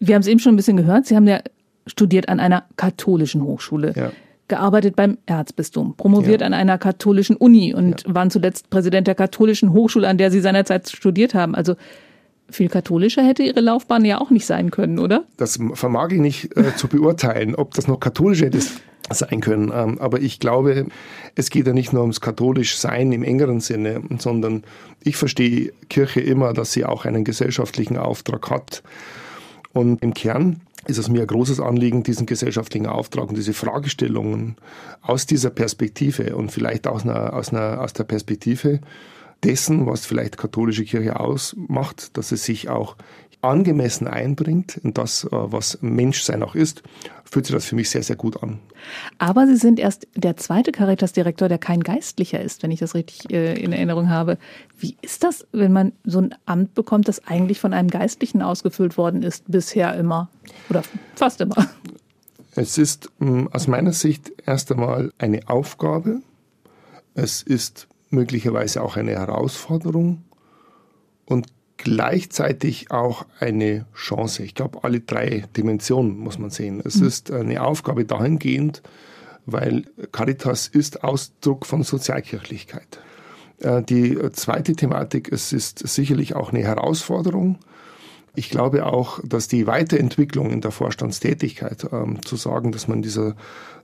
Wir 0.00 0.14
haben 0.14 0.22
es 0.22 0.28
eben 0.28 0.40
schon 0.40 0.54
ein 0.54 0.56
bisschen 0.56 0.76
gehört. 0.76 1.06
Sie 1.06 1.16
haben 1.16 1.26
ja 1.26 1.40
studiert 1.86 2.28
an 2.28 2.40
einer 2.40 2.64
katholischen 2.76 3.42
Hochschule. 3.42 3.92
Ja. 3.94 4.12
Gearbeitet 4.46 4.94
beim 4.94 5.16
Erzbistum, 5.24 5.96
promoviert 5.96 6.42
ja. 6.42 6.46
an 6.46 6.52
einer 6.52 6.76
katholischen 6.76 7.34
Uni 7.34 7.72
und 7.72 8.06
ja. 8.06 8.14
waren 8.14 8.30
zuletzt 8.30 8.68
Präsident 8.68 9.06
der 9.06 9.14
katholischen 9.14 9.72
Hochschule, 9.72 10.06
an 10.06 10.18
der 10.18 10.30
Sie 10.30 10.40
seinerzeit 10.40 10.90
studiert 10.90 11.32
haben. 11.32 11.54
Also 11.54 11.76
viel 12.50 12.68
katholischer 12.68 13.22
hätte 13.22 13.42
Ihre 13.42 13.60
Laufbahn 13.60 14.04
ja 14.04 14.20
auch 14.20 14.30
nicht 14.30 14.46
sein 14.46 14.70
können, 14.70 14.98
oder? 14.98 15.24
Das 15.36 15.58
vermag 15.74 16.10
ich 16.10 16.20
nicht 16.20 16.56
äh, 16.56 16.76
zu 16.76 16.88
beurteilen, 16.88 17.54
ob 17.54 17.74
das 17.74 17.88
noch 17.88 18.00
katholischer 18.00 18.46
hätte 18.46 18.60
sein 19.10 19.40
können. 19.40 19.70
Ähm, 19.74 19.98
aber 19.98 20.20
ich 20.20 20.40
glaube, 20.40 20.86
es 21.34 21.50
geht 21.50 21.66
ja 21.66 21.72
nicht 21.72 21.92
nur 21.92 22.02
ums 22.02 22.20
katholisch 22.20 22.76
Sein 22.76 23.12
im 23.12 23.22
engeren 23.22 23.60
Sinne, 23.60 24.02
sondern 24.18 24.64
ich 25.02 25.16
verstehe 25.16 25.72
Kirche 25.88 26.20
immer, 26.20 26.52
dass 26.52 26.72
sie 26.72 26.84
auch 26.84 27.04
einen 27.04 27.24
gesellschaftlichen 27.24 27.98
Auftrag 27.98 28.50
hat. 28.50 28.82
Und 29.72 30.02
im 30.02 30.14
Kern 30.14 30.60
ist 30.86 30.98
es 30.98 31.08
mir 31.08 31.22
ein 31.22 31.26
großes 31.26 31.60
Anliegen, 31.60 32.02
diesen 32.02 32.26
gesellschaftlichen 32.26 32.86
Auftrag 32.86 33.28
und 33.28 33.36
diese 33.36 33.54
Fragestellungen 33.54 34.56
aus 35.02 35.26
dieser 35.26 35.50
Perspektive 35.50 36.36
und 36.36 36.52
vielleicht 36.52 36.86
aus, 36.86 37.04
einer, 37.04 37.32
aus, 37.32 37.50
einer, 37.50 37.80
aus 37.80 37.92
der 37.92 38.04
Perspektive 38.04 38.80
dessen, 39.42 39.86
was 39.86 40.06
vielleicht 40.06 40.38
katholische 40.38 40.84
Kirche 40.84 41.18
ausmacht, 41.20 42.16
dass 42.16 42.32
es 42.32 42.44
sich 42.44 42.68
auch 42.68 42.96
angemessen 43.44 44.08
einbringt 44.08 44.78
in 44.78 44.94
das, 44.94 45.24
äh, 45.24 45.28
was 45.30 45.78
Menschsein 45.82 46.42
auch 46.42 46.54
ist, 46.54 46.82
fühlt 47.24 47.46
sich 47.46 47.54
das 47.54 47.66
für 47.66 47.74
mich 47.74 47.90
sehr, 47.90 48.02
sehr 48.02 48.16
gut 48.16 48.42
an. 48.42 48.58
Aber 49.18 49.46
Sie 49.46 49.56
sind 49.56 49.78
erst 49.78 50.08
der 50.16 50.36
zweite 50.36 50.72
Caritas-Direktor, 50.72 51.48
der 51.48 51.58
kein 51.58 51.82
Geistlicher 51.82 52.40
ist, 52.40 52.62
wenn 52.62 52.70
ich 52.70 52.80
das 52.80 52.94
richtig 52.94 53.30
äh, 53.30 53.54
in 53.54 53.72
Erinnerung 53.72 54.08
habe. 54.08 54.38
Wie 54.78 54.96
ist 55.02 55.24
das, 55.24 55.46
wenn 55.52 55.72
man 55.72 55.92
so 56.04 56.20
ein 56.20 56.34
Amt 56.46 56.74
bekommt, 56.74 57.08
das 57.08 57.26
eigentlich 57.26 57.60
von 57.60 57.72
einem 57.72 57.90
Geistlichen 57.90 58.42
ausgefüllt 58.42 58.96
worden 58.96 59.22
ist, 59.22 59.44
bisher 59.48 59.94
immer 59.94 60.30
oder 60.70 60.82
fast 61.14 61.40
immer? 61.40 61.68
Es 62.56 62.78
ist 62.78 63.10
mm, 63.18 63.48
aus 63.52 63.66
meiner 63.66 63.92
Sicht 63.92 64.32
erst 64.46 64.70
einmal 64.70 65.12
eine 65.18 65.48
Aufgabe. 65.48 66.22
Es 67.14 67.42
ist 67.42 67.88
möglicherweise 68.10 68.82
auch 68.82 68.96
eine 68.96 69.12
Herausforderung. 69.12 70.24
Und 71.26 71.46
gleichzeitig 71.76 72.90
auch 72.90 73.26
eine 73.40 73.86
Chance. 73.94 74.42
Ich 74.42 74.54
glaube, 74.54 74.84
alle 74.84 75.00
drei 75.00 75.44
Dimensionen 75.56 76.16
muss 76.18 76.38
man 76.38 76.50
sehen. 76.50 76.82
Es 76.84 76.96
mhm. 76.96 77.06
ist 77.06 77.30
eine 77.30 77.62
Aufgabe 77.62 78.04
dahingehend, 78.04 78.82
weil 79.46 79.84
Caritas 80.12 80.68
ist 80.68 81.04
Ausdruck 81.04 81.66
von 81.66 81.82
Sozialkirchlichkeit. 81.82 83.00
Äh, 83.58 83.82
die 83.82 84.18
zweite 84.32 84.74
Thematik, 84.74 85.30
es 85.30 85.52
ist 85.52 85.86
sicherlich 85.86 86.34
auch 86.34 86.52
eine 86.52 86.62
Herausforderung. 86.62 87.58
Ich 88.36 88.50
glaube 88.50 88.84
auch, 88.86 89.20
dass 89.22 89.46
die 89.46 89.66
Weiterentwicklung 89.66 90.50
in 90.50 90.60
der 90.60 90.72
Vorstandstätigkeit, 90.72 91.86
ähm, 91.92 92.20
zu 92.24 92.34
sagen, 92.36 92.72
dass 92.72 92.88
man 92.88 93.00
dieser 93.00 93.36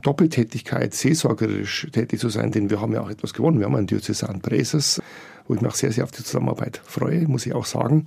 Doppeltätigkeit, 0.03 0.93
seelsorgerisch 0.93 1.87
tätig 1.93 2.19
zu 2.19 2.31
sein, 2.31 2.51
denn 2.51 2.69
wir 2.69 2.81
haben 2.81 2.93
ja 2.93 3.01
auch 3.01 3.11
etwas 3.11 3.33
gewonnen. 3.33 3.61
Wir 3.61 3.67
haben 3.67 3.77
einen 3.77 3.87
Diözesan 3.87 4.41
Präses, 4.41 5.01
wo 5.47 5.55
ich 5.55 5.61
mich 5.61 5.71
auch 5.71 5.77
sehr, 5.77 5.93
sehr 5.93 6.05
auf 6.05 6.11
die 6.11 6.25
Zusammenarbeit 6.25 6.81
freue, 6.85 7.29
muss 7.29 7.47
ich 7.47 7.55
auch 7.55 7.65
sagen. 7.65 8.05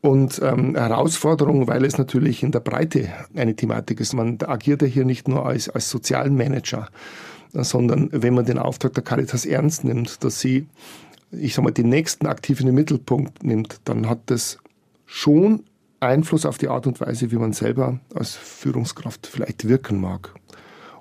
Und 0.00 0.40
ähm, 0.42 0.76
Herausforderung, 0.76 1.66
weil 1.66 1.84
es 1.84 1.98
natürlich 1.98 2.42
in 2.42 2.52
der 2.52 2.60
Breite 2.60 3.08
eine 3.34 3.56
Thematik 3.56 4.00
ist. 4.00 4.12
Man 4.12 4.38
agiert 4.42 4.82
ja 4.82 4.88
hier 4.88 5.04
nicht 5.04 5.28
nur 5.28 5.46
als, 5.46 5.68
als 5.68 5.88
sozialen 5.90 6.36
Manager, 6.36 6.88
sondern 7.52 8.08
wenn 8.12 8.34
man 8.34 8.44
den 8.44 8.58
Auftrag 8.58 8.94
der 8.94 9.02
Caritas 9.02 9.46
ernst 9.46 9.84
nimmt, 9.84 10.22
dass 10.24 10.40
sie, 10.40 10.66
ich 11.30 11.54
sag 11.54 11.64
mal, 11.64 11.70
den 11.70 11.88
nächsten 11.88 12.26
aktiv 12.26 12.60
in 12.60 12.66
den 12.66 12.74
Mittelpunkt 12.74 13.44
nimmt, 13.44 13.80
dann 13.84 14.08
hat 14.08 14.18
das 14.26 14.58
schon 15.14 15.62
Einfluss 16.00 16.44
auf 16.44 16.58
die 16.58 16.66
Art 16.66 16.88
und 16.88 17.00
Weise, 17.00 17.30
wie 17.30 17.36
man 17.36 17.52
selber 17.52 18.00
als 18.12 18.34
Führungskraft 18.34 19.28
vielleicht 19.28 19.68
wirken 19.68 20.00
mag. 20.00 20.34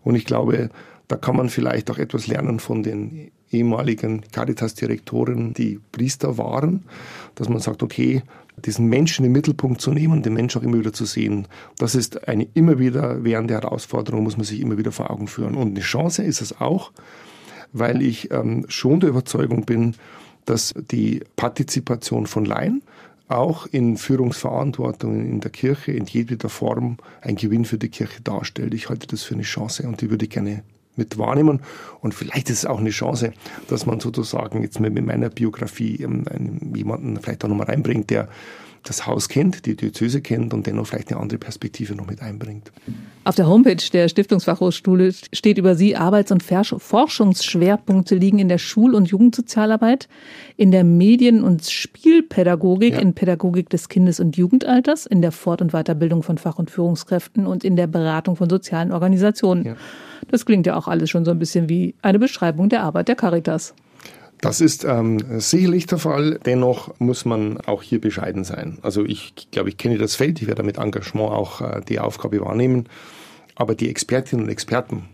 Und 0.04 0.14
ich 0.14 0.26
glaube, 0.26 0.70
da 1.08 1.16
kann 1.16 1.36
man 1.36 1.50
vielleicht 1.50 1.90
auch 1.90 1.98
etwas 1.98 2.28
lernen 2.28 2.60
von 2.60 2.84
den 2.84 3.32
ehemaligen 3.50 4.22
Caritas-Direktoren, 4.32 5.56
die 5.56 5.80
Priester 5.92 6.38
waren, 6.38 6.86
dass 7.34 7.50
man 7.50 7.58
sagt, 7.58 7.82
okay, 7.82 8.22
diesen 8.64 8.86
Menschen 8.86 9.26
im 9.26 9.32
Mittelpunkt 9.32 9.82
zu 9.82 9.92
nehmen 9.92 10.22
den 10.22 10.36
Menschen 10.36 10.62
auch 10.62 10.66
immer 10.66 10.78
wieder 10.78 10.94
zu 10.94 11.06
sehen, 11.06 11.48
das 11.80 11.96
ist 11.96 12.28
eine 12.28 12.48
immer 12.54 12.78
wieder 12.78 13.24
währende 13.24 13.56
Herausforderung, 13.56 14.24
muss 14.24 14.38
man 14.38 14.46
sich 14.46 14.62
immer 14.62 14.78
wieder 14.78 14.92
vor 14.92 15.10
Augen 15.10 15.28
führen. 15.28 15.56
Und 15.56 15.70
eine 15.70 15.80
Chance 15.80 16.24
ist 16.24 16.40
es 16.40 16.62
auch, 16.62 16.92
weil 17.72 18.04
ich 18.04 18.30
ähm, 18.32 18.66
schon 18.68 19.00
der 19.00 19.10
Überzeugung 19.10 19.66
bin, 19.66 19.96
dass 20.46 20.74
die 20.92 21.22
Partizipation 21.36 22.28
von 22.28 22.46
Laien 22.46 22.84
auch 23.34 23.66
in 23.68 23.98
Führungsverantwortungen 23.98 25.30
in 25.30 25.40
der 25.40 25.52
Kirche 25.52 25.92
in 25.92 26.06
jedweder 26.06 26.50
Form 26.50 26.98
ein 27.22 27.36
Gewinn 27.36 27.66
für 27.66 27.78
die 27.78 27.90
Kirche 27.90 28.22
darstellt. 28.22 28.74
Ich 28.74 28.90
halte 28.90 29.08
das 29.08 29.24
für 29.24 29.34
eine 29.34 29.44
Chance 29.44 29.88
und 29.88 30.02
die 30.02 30.10
würde 30.10 30.26
ich 30.26 30.32
gerne 30.32 30.64
mit 30.96 31.18
wahrnehmen. 31.18 31.62
Und 32.02 32.14
vielleicht 32.14 32.50
ist 32.50 32.60
es 32.60 32.66
auch 32.66 32.80
eine 32.80 32.92
Chance, 32.92 33.34
dass 33.68 33.86
man 33.86 34.00
sozusagen 34.00 34.62
jetzt 34.62 34.80
mit 34.80 35.06
meiner 35.06 35.30
Biografie 35.30 36.04
ähm, 36.04 36.26
jemanden 36.76 37.20
vielleicht 37.20 37.44
auch 37.44 37.50
nochmal 37.50 37.68
reinbringt, 37.68 38.10
der 38.10 38.30
das 38.84 39.08
Haus 39.08 39.30
kennt, 39.30 39.66
die 39.66 39.76
Diözese 39.76 40.22
kennt 40.22 40.54
und 40.54 40.68
dennoch 40.68 40.88
vielleicht 40.88 41.12
eine 41.12 41.20
andere 41.20 41.40
Perspektive 41.40 41.96
noch 41.96 42.08
mit 42.08 42.22
einbringt. 42.22 42.72
Auf 43.24 43.36
der 43.36 43.48
Homepage 43.48 43.78
der 43.92 44.10
Stiftungsfachhochschule 44.10 45.14
steht 45.32 45.58
über 45.58 45.76
Sie, 45.76 45.96
Arbeits- 45.96 46.32
und 46.32 46.44
Forschungsschwerpunkte 46.44 48.16
liegen 48.16 48.40
in 48.40 48.50
der 48.50 48.58
Schul- 48.58 48.96
und 48.96 49.08
Jugendsozialarbeit, 49.08 50.10
in 50.58 50.72
der 50.72 50.84
Medien- 50.84 51.44
und 51.44 51.64
Spielpädagogik, 51.64 52.94
ja. 52.94 53.00
in 53.00 53.14
Pädagogik 53.14 53.70
des 53.70 53.88
Kindes- 53.88 54.20
und 54.20 54.36
Jugendalters, 54.36 55.06
in 55.06 55.22
der 55.22 55.32
Fort- 55.32 55.62
und 55.62 55.72
Weiterbildung 55.72 56.22
von 56.22 56.38
Fach- 56.38 56.60
und 56.60 56.70
Führungskräften 56.70 57.48
und 57.48 57.64
in 57.64 57.78
der 57.78 57.88
Beratung 57.88 58.36
von 58.36 58.50
sozialen 58.50 58.92
Organisationen. 58.92 59.66
Ja. 59.66 59.76
Das 60.30 60.46
klingt 60.46 60.66
ja 60.68 60.76
auch 60.76 60.88
alles 60.88 61.10
schon 61.10 61.26
so 61.26 61.32
ein 61.32 61.40
bisschen 61.40 61.70
wie 61.70 61.96
eine 62.02 62.20
Beschreibung 62.20 62.70
der 62.70 62.84
Arbeit 62.84 63.08
der 63.08 63.16
Caritas. 63.16 63.74
Das 64.44 64.60
ist 64.60 64.84
ähm, 64.84 65.40
sicherlich 65.40 65.86
der 65.86 66.00
Fall. 66.00 66.38
Dennoch 66.46 67.00
muss 67.00 67.24
man 67.24 67.62
auch 67.62 67.82
hier 67.82 68.02
bescheiden 68.02 68.44
sein. 68.44 68.78
Also 68.82 69.06
ich 69.06 69.34
glaube, 69.52 69.70
ich 69.70 69.78
kenne 69.78 69.98
das 69.98 70.16
Feld, 70.16 70.42
ich 70.42 70.50
werde 70.50 70.64
mit 70.64 70.80
Engagement 70.80 71.32
auch 71.32 71.62
äh, 71.62 71.80
die 71.88 72.02
Aufgabe 72.02 72.42
wahrnehmen. 72.42 72.90
Aber 73.56 73.74
die 73.74 73.90
Expertinnen 73.90 74.44
und 74.44 74.52
Experten, 74.52 75.06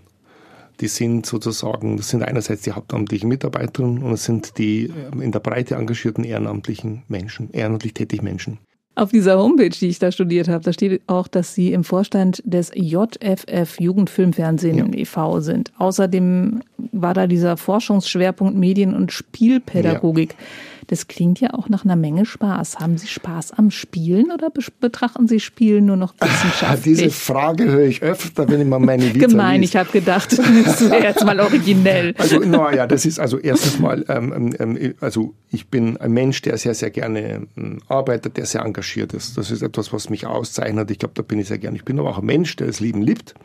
die 0.80 0.88
sind 0.88 1.28
sozusagen, 1.28 1.98
das 1.98 2.10
sind 2.10 2.24
einerseits 2.24 2.64
die 2.64 2.72
hauptamtlichen 2.72 3.30
Mitarbeiterinnen 3.30 4.02
und 4.02 4.14
es 4.14 4.24
sind 4.24 4.58
die 4.58 4.86
äh, 4.86 5.24
in 5.24 5.32
der 5.32 5.42
Breite 5.42 5.76
engagierten 5.76 6.24
ehrenamtlichen 6.24 7.04
Menschen, 7.08 7.52
ehrenamtlich 7.52 7.94
tätigen 7.94 8.24
Menschen. 8.24 8.58
Auf 9.00 9.12
dieser 9.12 9.38
Homepage, 9.38 9.70
die 9.70 9.88
ich 9.88 10.00
da 10.00 10.12
studiert 10.12 10.50
habe, 10.50 10.62
da 10.62 10.74
steht 10.74 11.02
auch, 11.08 11.30
dass 11.30 11.56
Sie 11.56 11.72
im 11.72 11.86
Vorstand 11.86 12.44
des 12.46 12.70
JFF 12.76 13.80
Jugendfilmfernsehen 13.80 14.78
ja. 14.78 15.00
e.V. 15.00 15.40
sind. 15.40 15.72
Außerdem 15.78 16.60
war 16.92 17.14
da 17.14 17.26
dieser 17.26 17.56
Forschungsschwerpunkt 17.56 18.58
Medien- 18.58 18.94
und 18.94 19.14
Spielpädagogik. 19.14 20.32
Ja. 20.32 20.79
Das 20.90 21.08
klingt 21.08 21.40
ja 21.40 21.54
auch 21.54 21.70
nach 21.70 21.86
einer 21.86 21.96
Menge 21.96 22.26
Spaß. 22.26 22.80
Haben 22.80 22.98
Sie 22.98 23.06
Spaß 23.06 23.52
am 23.52 23.70
Spielen 23.70 24.32
oder 24.32 24.52
betrachten 24.80 25.28
Sie 25.28 25.40
Spielen 25.40 25.86
nur 25.86 25.98
noch 25.98 26.16
wissenschaftlich? 26.20 26.98
Diese 26.98 27.12
Frage 27.12 27.66
höre 27.66 27.86
ich 27.86 28.02
öfter, 28.02 28.50
wenn 28.50 28.60
ich 28.60 28.66
mal 28.66 28.80
meine 28.80 29.04
Vita 29.14 29.28
Gemein, 29.28 29.62
liest. 29.62 29.76
ich 29.76 29.80
habe 29.80 29.92
gedacht, 29.92 30.32
das 30.66 30.90
wäre 30.90 31.04
jetzt 31.04 31.24
mal 31.24 31.40
originell. 31.40 32.16
Also, 32.18 32.40
naja, 32.40 32.88
das 32.88 33.06
ist 33.06 33.20
also 33.20 33.38
erstens 33.38 33.78
mal, 33.78 34.04
ähm, 34.10 34.56
ähm, 34.58 34.76
ähm, 34.80 34.94
also 35.00 35.36
ich 35.52 35.68
bin 35.68 35.96
ein 35.98 36.12
Mensch, 36.12 36.42
der 36.42 36.58
sehr, 36.58 36.74
sehr 36.74 36.90
gerne 36.90 37.46
ähm, 37.56 37.82
arbeitet, 37.88 38.38
der 38.38 38.48
sehr 38.48 38.62
engagiert 38.62 39.14
ist. 39.14 39.38
Das 39.38 39.52
ist 39.52 39.62
etwas, 39.62 39.94
was 39.94 40.10
mich 40.10 40.26
auszeichnet. 40.26 40.90
Ich 40.90 40.98
glaube, 40.98 41.14
da 41.14 41.22
bin 41.22 41.38
ich 41.38 41.50
sehr 41.50 41.60
gerne. 41.60 41.78
Ich 41.78 41.86
bin 41.86 42.00
aber 42.00 42.10
auch 42.10 42.18
ein 42.18 42.26
Mensch, 42.26 42.56
der 42.56 42.66
das 42.66 42.80
Leben 42.80 43.04
liebt 43.04 43.36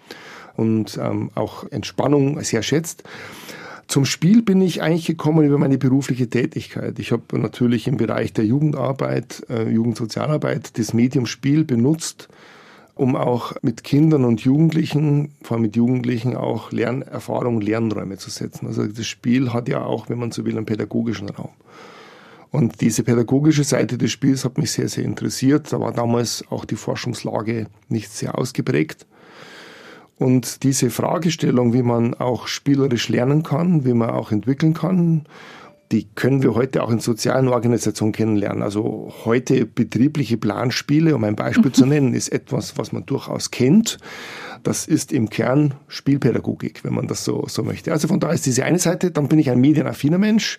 und 0.56 0.96
ähm, 0.96 1.30
auch 1.34 1.70
Entspannung 1.70 2.40
sehr 2.40 2.62
schätzt. 2.62 3.02
Zum 3.86 4.04
Spiel 4.04 4.42
bin 4.42 4.60
ich 4.60 4.82
eigentlich 4.82 5.06
gekommen 5.06 5.46
über 5.46 5.58
meine 5.58 5.78
berufliche 5.78 6.28
Tätigkeit. 6.28 6.98
Ich 6.98 7.12
habe 7.12 7.38
natürlich 7.38 7.86
im 7.86 7.96
Bereich 7.96 8.32
der 8.32 8.44
Jugendarbeit, 8.44 9.44
äh, 9.48 9.68
Jugendsozialarbeit, 9.68 10.78
das 10.78 10.94
Medium 10.94 11.26
Spiel 11.26 11.64
benutzt, 11.64 12.28
um 12.94 13.16
auch 13.16 13.54
mit 13.62 13.84
Kindern 13.84 14.24
und 14.24 14.40
Jugendlichen, 14.42 15.32
vor 15.42 15.56
allem 15.56 15.62
mit 15.62 15.76
Jugendlichen, 15.76 16.36
auch 16.36 16.72
Lernerfahrungen, 16.72 17.60
Lernräume 17.60 18.16
zu 18.16 18.30
setzen. 18.30 18.66
Also 18.66 18.86
das 18.86 19.06
Spiel 19.06 19.52
hat 19.52 19.68
ja 19.68 19.84
auch, 19.84 20.08
wenn 20.08 20.18
man 20.18 20.32
so 20.32 20.44
will, 20.44 20.56
einen 20.56 20.66
pädagogischen 20.66 21.28
Raum. 21.28 21.50
Und 22.50 22.80
diese 22.80 23.02
pädagogische 23.02 23.64
Seite 23.64 23.98
des 23.98 24.12
Spiels 24.12 24.44
hat 24.44 24.58
mich 24.58 24.70
sehr, 24.70 24.88
sehr 24.88 25.04
interessiert. 25.04 25.72
Da 25.72 25.80
war 25.80 25.90
damals 25.90 26.44
auch 26.50 26.64
die 26.64 26.76
Forschungslage 26.76 27.66
nicht 27.88 28.12
sehr 28.12 28.38
ausgeprägt. 28.38 29.06
Und 30.16 30.62
diese 30.62 30.90
Fragestellung, 30.90 31.72
wie 31.72 31.82
man 31.82 32.14
auch 32.14 32.46
spielerisch 32.46 33.08
lernen 33.08 33.42
kann, 33.42 33.84
wie 33.84 33.94
man 33.94 34.10
auch 34.10 34.30
entwickeln 34.30 34.74
kann, 34.74 35.26
die 35.92 36.08
können 36.14 36.42
wir 36.42 36.54
heute 36.54 36.82
auch 36.82 36.90
in 36.90 36.98
sozialen 36.98 37.48
Organisationen 37.48 38.12
kennenlernen. 38.12 38.62
Also 38.62 39.12
heute 39.24 39.66
betriebliche 39.66 40.36
Planspiele, 40.36 41.14
um 41.14 41.24
ein 41.24 41.36
Beispiel 41.36 41.72
zu 41.72 41.86
nennen, 41.86 42.14
ist 42.14 42.30
etwas, 42.30 42.78
was 42.78 42.92
man 42.92 43.06
durchaus 43.06 43.50
kennt. 43.50 43.98
Das 44.62 44.86
ist 44.86 45.12
im 45.12 45.28
Kern 45.28 45.74
Spielpädagogik, 45.88 46.84
wenn 46.84 46.94
man 46.94 47.06
das 47.06 47.24
so, 47.24 47.44
so 47.48 47.62
möchte. 47.62 47.92
Also 47.92 48.08
von 48.08 48.18
da 48.18 48.32
ist 48.32 48.46
diese 48.46 48.64
eine 48.64 48.78
Seite, 48.78 49.10
dann 49.10 49.28
bin 49.28 49.38
ich 49.38 49.50
ein 49.50 49.60
medienaffiner 49.60 50.18
Mensch. 50.18 50.58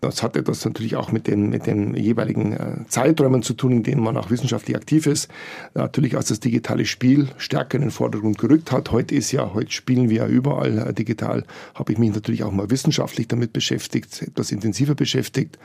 Das 0.00 0.22
hat 0.22 0.36
etwas 0.36 0.64
natürlich 0.64 0.94
auch 0.94 1.10
mit 1.10 1.26
den, 1.26 1.50
mit 1.50 1.66
den 1.66 1.94
jeweiligen 1.94 2.52
äh, 2.52 2.86
Zeiträumen 2.88 3.42
zu 3.42 3.54
tun, 3.54 3.72
in 3.72 3.82
denen 3.82 4.00
man 4.00 4.16
auch 4.16 4.30
wissenschaftlich 4.30 4.76
aktiv 4.76 5.06
ist. 5.06 5.28
Natürlich, 5.74 6.16
als 6.16 6.28
das 6.28 6.38
digitale 6.38 6.84
Spiel 6.84 7.28
stärker 7.36 7.76
in 7.76 7.82
den 7.82 7.90
Vordergrund 7.90 8.38
gerückt 8.38 8.70
hat. 8.70 8.92
Heute 8.92 9.16
ist 9.16 9.32
ja, 9.32 9.54
heute 9.54 9.72
spielen 9.72 10.08
wir 10.08 10.18
ja 10.18 10.26
überall 10.28 10.78
äh, 10.78 10.94
digital, 10.94 11.44
habe 11.74 11.92
ich 11.92 11.98
mich 11.98 12.14
natürlich 12.14 12.44
auch 12.44 12.52
mal 12.52 12.70
wissenschaftlich 12.70 13.26
damit 13.26 13.52
beschäftigt, 13.52 14.22
etwas 14.22 14.52
intensiver 14.52 14.94
beschäftigt. 14.94 15.58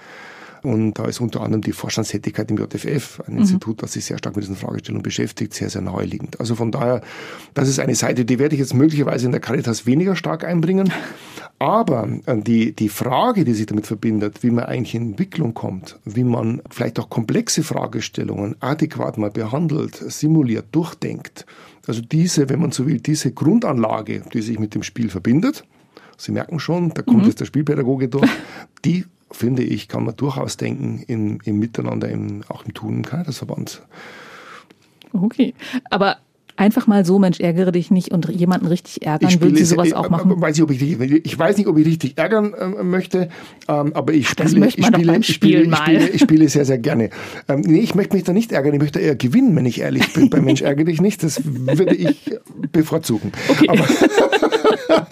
Und 0.63 0.93
da 0.93 1.05
ist 1.05 1.19
unter 1.19 1.41
anderem 1.41 1.61
die 1.61 1.73
Vorstandstätigkeit 1.73 2.49
im 2.49 2.57
JFF, 2.57 3.21
ein 3.27 3.33
mhm. 3.33 3.39
Institut, 3.41 3.83
das 3.83 3.93
sich 3.93 4.05
sehr 4.05 4.17
stark 4.17 4.35
mit 4.35 4.43
diesen 4.43 4.55
Fragestellungen 4.55 5.03
beschäftigt, 5.03 5.53
sehr, 5.53 5.69
sehr 5.69 5.81
naheliegend. 5.81 6.39
Also 6.39 6.55
von 6.55 6.71
daher, 6.71 7.01
das 7.53 7.67
ist 7.67 7.79
eine 7.79 7.95
Seite, 7.95 8.25
die 8.25 8.39
werde 8.39 8.55
ich 8.55 8.59
jetzt 8.59 8.73
möglicherweise 8.73 9.25
in 9.25 9.31
der 9.31 9.41
Caritas 9.41 9.85
weniger 9.85 10.15
stark 10.15 10.43
einbringen. 10.45 10.91
Aber 11.59 12.09
äh, 12.25 12.37
die, 12.41 12.73
die 12.73 12.89
Frage, 12.89 13.45
die 13.45 13.53
sich 13.53 13.65
damit 13.65 13.87
verbindet, 13.87 14.41
wie 14.41 14.51
man 14.51 14.65
eigentlich 14.65 14.95
in 14.95 15.11
Entwicklung 15.11 15.53
kommt, 15.53 15.99
wie 16.05 16.23
man 16.23 16.61
vielleicht 16.69 16.99
auch 16.99 17.09
komplexe 17.09 17.63
Fragestellungen 17.63 18.55
adäquat 18.59 19.17
mal 19.17 19.31
behandelt, 19.31 19.95
simuliert, 19.95 20.65
durchdenkt, 20.71 21.45
also 21.85 22.01
diese, 22.01 22.47
wenn 22.47 22.61
man 22.61 22.71
so 22.71 22.87
will, 22.87 22.99
diese 22.99 23.33
Grundanlage, 23.33 24.23
die 24.33 24.41
sich 24.41 24.57
mit 24.57 24.73
dem 24.73 24.83
Spiel 24.83 25.09
verbindet, 25.09 25.65
Sie 26.17 26.31
merken 26.31 26.59
schon, 26.59 26.89
da 26.93 27.01
kommt 27.01 27.23
mhm. 27.23 27.27
jetzt 27.27 27.39
der 27.39 27.45
Spielpädagoge 27.45 28.07
durch, 28.07 28.29
die 28.85 29.05
finde 29.33 29.63
ich, 29.63 29.87
kann 29.87 30.05
man 30.05 30.15
durchaus 30.15 30.57
denken 30.57 31.03
im, 31.07 31.39
im 31.43 31.59
Miteinander, 31.59 32.09
im, 32.09 32.43
auch 32.47 32.65
im 32.65 32.73
Tun 32.73 32.97
im 32.97 33.03
Caritasverband. 33.03 33.81
Okay, 35.13 35.53
aber 35.89 36.17
Einfach 36.55 36.85
mal 36.85 37.03
so, 37.03 37.17
Mensch, 37.17 37.39
ärgere 37.39 37.71
dich 37.71 37.89
nicht 37.89 38.11
und 38.11 38.29
jemanden 38.29 38.67
richtig 38.67 39.03
ärgern, 39.03 39.41
würden 39.41 39.55
Sie 39.55 39.65
sowas 39.65 39.91
auch 39.93 40.09
machen? 40.09 40.39
Weiß 40.39 40.55
ich, 40.55 40.61
ob 40.61 40.69
ich, 40.69 40.81
ich 40.83 41.39
weiß 41.39 41.57
nicht, 41.57 41.65
ob 41.65 41.79
ich 41.79 41.85
richtig 41.87 42.15
ärgern 42.15 42.53
äh, 42.53 42.83
möchte, 42.83 43.29
ähm, 43.67 43.91
aber 43.95 44.13
ich 44.13 44.29
spiele, 44.29 44.67
ich, 44.67 44.73
spiele, 44.73 45.17
ich, 45.17 45.33
spiele, 45.33 45.63
ich, 45.63 45.75
spiele, 45.75 46.09
ich 46.09 46.21
spiele 46.21 46.49
sehr, 46.49 46.65
sehr 46.65 46.77
gerne. 46.77 47.09
Ähm, 47.47 47.61
nee, 47.61 47.79
ich 47.79 47.95
möchte 47.95 48.15
mich 48.15 48.23
da 48.23 48.33
nicht 48.33 48.51
ärgern, 48.51 48.75
ich 48.75 48.79
möchte 48.79 48.99
eher 48.99 49.15
gewinnen, 49.15 49.55
wenn 49.55 49.65
ich 49.65 49.81
ehrlich 49.81 50.13
bin. 50.13 50.29
Bei 50.29 50.41
Mensch, 50.41 50.61
ärgere 50.61 50.85
dich 50.85 51.01
nicht, 51.01 51.23
das 51.23 51.41
würde 51.43 51.95
ich 51.95 52.31
bevorzugen. 52.71 53.31
Okay. 53.49 53.69
Aber, 53.69 53.87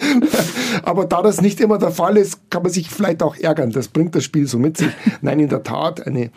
Aber 0.82 1.06
da 1.06 1.22
das 1.22 1.40
nicht 1.40 1.60
immer 1.60 1.78
der 1.78 1.90
Fall 1.90 2.16
ist, 2.16 2.50
kann 2.50 2.62
man 2.62 2.72
sich 2.72 2.90
vielleicht 2.90 3.22
auch 3.22 3.36
ärgern. 3.36 3.70
Das 3.70 3.88
bringt 3.88 4.14
das 4.14 4.24
Spiel 4.24 4.46
so 4.46 4.58
mit 4.58 4.76
sich. 4.76 4.90
Nein, 5.20 5.40
in 5.40 5.48
der 5.48 5.62
Tat, 5.62 6.06
eine, 6.06 6.30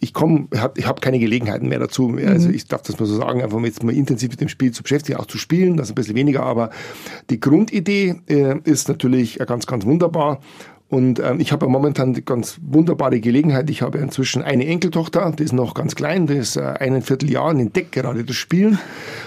ich 0.00 0.14
komme, 0.14 0.48
ich 0.76 0.86
habe 0.86 1.00
keine 1.00 1.18
Gelegenheiten 1.18 1.68
mehr 1.68 1.78
dazu. 1.78 2.16
Also 2.24 2.48
mhm. 2.48 2.54
ich 2.54 2.66
darf 2.66 2.82
das 2.82 2.98
mal 2.98 3.06
so 3.06 3.16
sagen, 3.16 3.42
einfach 3.42 3.60
jetzt 3.60 3.82
mal 3.82 3.94
intensiv 3.94 4.30
mit 4.30 4.40
dem 4.40 4.48
Spiel 4.48 4.72
zu 4.72 4.82
beschäftigen, 4.82 5.18
auch 5.18 5.26
zu 5.26 5.38
spielen, 5.38 5.76
das 5.76 5.88
ist 5.88 5.92
ein 5.92 5.94
bisschen 5.96 6.16
weniger. 6.16 6.42
Aber 6.42 6.70
die 7.30 7.40
Grundidee 7.40 8.20
äh, 8.28 8.58
ist 8.64 8.88
natürlich 8.88 9.38
ganz, 9.38 9.66
ganz 9.66 9.84
wunderbar. 9.84 10.40
Und 10.90 11.20
ähm, 11.20 11.38
ich 11.38 11.52
habe 11.52 11.68
momentan 11.68 12.14
die 12.14 12.24
ganz 12.24 12.58
wunderbare 12.62 13.20
Gelegenheit. 13.20 13.68
Ich 13.68 13.82
habe 13.82 13.98
inzwischen 13.98 14.42
eine 14.42 14.66
Enkeltochter, 14.66 15.32
die 15.38 15.42
ist 15.42 15.52
noch 15.52 15.74
ganz 15.74 15.94
klein, 15.94 16.26
die 16.26 16.34
ist 16.34 16.56
äh, 16.56 16.62
ein 16.62 17.02
Vierteljahr 17.02 17.50
und 17.50 17.60
entdeckt 17.60 17.92
gerade 17.92 18.24
das 18.24 18.36
Spielen. 18.36 18.78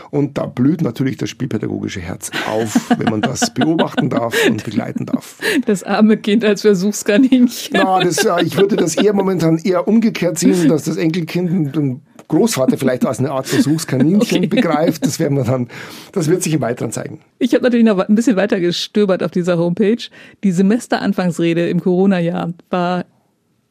Und 0.09 0.39
da 0.39 0.47
blüht 0.47 0.81
natürlich 0.81 1.17
das 1.17 1.29
spielpädagogische 1.29 1.99
Herz 1.99 2.31
auf, 2.49 2.89
wenn 2.97 3.11
man 3.11 3.21
das 3.21 3.53
beobachten 3.53 4.09
darf 4.09 4.35
und 4.47 4.63
begleiten 4.63 5.05
darf. 5.05 5.37
Das 5.67 5.83
arme 5.83 6.17
Kind 6.17 6.43
als 6.43 6.61
Versuchskaninchen. 6.61 7.73
Na, 7.73 7.99
das, 7.99 8.25
äh, 8.25 8.43
ich 8.43 8.57
würde 8.57 8.75
das 8.75 8.95
eher 8.95 9.13
momentan 9.13 9.59
eher 9.59 9.87
umgekehrt 9.87 10.39
sehen, 10.39 10.67
dass 10.67 10.85
das 10.85 10.97
Enkelkind 10.97 11.77
ein 11.77 12.01
Großvater 12.31 12.77
vielleicht 12.77 13.05
als 13.05 13.19
eine 13.19 13.31
Art 13.31 13.47
Versuchskaninchen 13.47 14.37
okay. 14.45 14.47
begreift. 14.47 15.05
Das 15.05 15.19
werden 15.19 15.37
wir 15.37 15.43
dann, 15.43 15.67
das 16.13 16.29
wird 16.29 16.41
sich 16.41 16.53
im 16.53 16.61
Weiteren 16.61 16.91
zeigen. 16.91 17.19
Ich 17.39 17.53
habe 17.53 17.63
natürlich 17.63 17.85
noch 17.85 17.99
ein 17.99 18.15
bisschen 18.15 18.37
weiter 18.37 18.59
gestöbert 18.59 19.21
auf 19.21 19.31
dieser 19.31 19.57
Homepage. 19.57 20.01
Die 20.43 20.51
Semesteranfangsrede 20.51 21.67
im 21.69 21.81
Corona-Jahr 21.81 22.53
war 22.69 23.05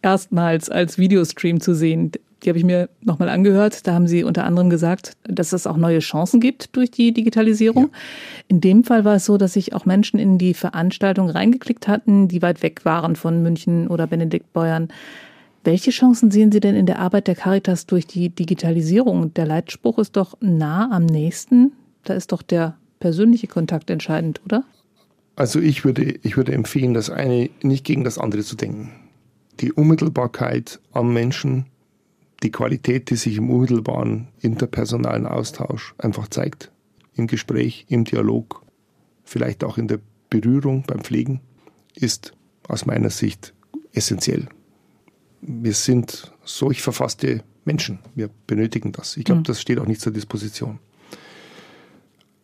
erstmals 0.03 0.69
als 0.69 0.99
Videostream 0.99 1.61
zu 1.61 1.75
sehen. 1.75 2.13
Die 2.43 2.49
habe 2.49 2.59
ich 2.59 2.65
mir 2.65 2.89
nochmal 3.03 3.29
angehört. 3.29 3.87
Da 3.87 3.95
haben 3.95 4.07
Sie 4.07 4.25
unter 4.25 4.45
anderem 4.45 4.71
gesagt, 4.71 5.17
dass 5.25 5.53
es 5.53 5.67
auch 5.67 5.77
neue 5.77 5.99
Chancen 6.01 6.41
gibt 6.41 6.77
durch 6.77 6.91
die 6.91 7.13
Digitalisierung. 7.13 7.85
Ja. 7.85 7.99
In 8.49 8.61
dem 8.61 8.85
Fall 8.85 9.05
war 9.05 9.17
es 9.17 9.25
so, 9.25 9.37
dass 9.37 9.55
sich 9.55 9.75
auch 9.75 9.85
Menschen 9.85 10.19
in 10.19 10.39
die 10.39 10.55
Veranstaltung 10.55 11.29
reingeklickt 11.29 11.89
hatten, 11.89 12.29
die 12.29 12.41
weit 12.43 12.63
weg 12.63 12.85
waren 12.85 13.17
von 13.17 13.43
München 13.43 13.89
oder 13.89 14.07
Benediktbeuern. 14.07 14.89
Welche 15.63 15.91
Chancen 15.91 16.31
sehen 16.31 16.51
Sie 16.51 16.61
denn 16.61 16.75
in 16.75 16.87
der 16.87 17.01
Arbeit 17.01 17.27
der 17.27 17.35
Caritas 17.35 17.85
durch 17.85 18.07
die 18.07 18.31
Digitalisierung? 18.31 19.35
Der 19.35 19.47
Leitspruch 19.47 19.99
ist 19.99 20.17
doch 20.17 20.37
nah 20.41 20.91
am 20.91 21.05
nächsten. 21.05 21.73
Da 22.05 22.15
ist 22.15 22.33
doch 22.33 22.41
der 22.41 22.79
persönliche 22.99 23.47
Kontakt 23.47 23.91
entscheidend, 23.91 24.41
oder? 24.47 24.65
Also 25.37 25.61
ich 25.61 25.85
würde, 25.85 26.19
ich 26.23 26.37
würde 26.39 26.53
empfehlen, 26.53 26.95
das 26.95 27.11
eine 27.11 27.51
nicht 27.63 27.85
gegen 27.85 28.05
das 28.05 28.19
andere 28.19 28.43
zu 28.43 28.57
denken. 28.57 28.91
Die 29.61 29.73
Unmittelbarkeit 29.73 30.81
am 30.93 31.13
Menschen, 31.13 31.67
die 32.43 32.51
Qualität, 32.51 33.11
die 33.11 33.17
sich 33.17 33.37
im 33.37 33.51
unmittelbaren 33.51 34.29
interpersonalen 34.41 35.27
Austausch 35.27 35.95
einfach 35.99 36.29
zeigt, 36.29 36.73
im 37.15 37.27
Gespräch, 37.27 37.85
im 37.89 38.05
Dialog, 38.05 38.63
vielleicht 39.25 39.63
auch 39.63 39.77
in 39.77 39.89
der 39.89 40.01
Berührung 40.31 40.85
beim 40.87 41.01
Pflegen, 41.01 41.41
ist 41.95 42.33
aus 42.67 42.87
meiner 42.87 43.11
Sicht 43.11 43.53
essentiell 43.93 44.49
wir 45.41 45.75
sind 45.75 46.33
solch 46.45 46.83
verfasste 46.83 47.43
Menschen. 47.65 47.99
Wir 48.15 48.31
benötigen 48.47 48.93
das. 48.93 49.17
Ich 49.17 49.25
glaube, 49.25 49.41
mhm. 49.41 49.45
das 49.45 49.61
steht 49.61 49.79
auch 49.79 49.87
nicht 49.87 50.01
zur 50.01 50.13
Disposition. 50.13 50.79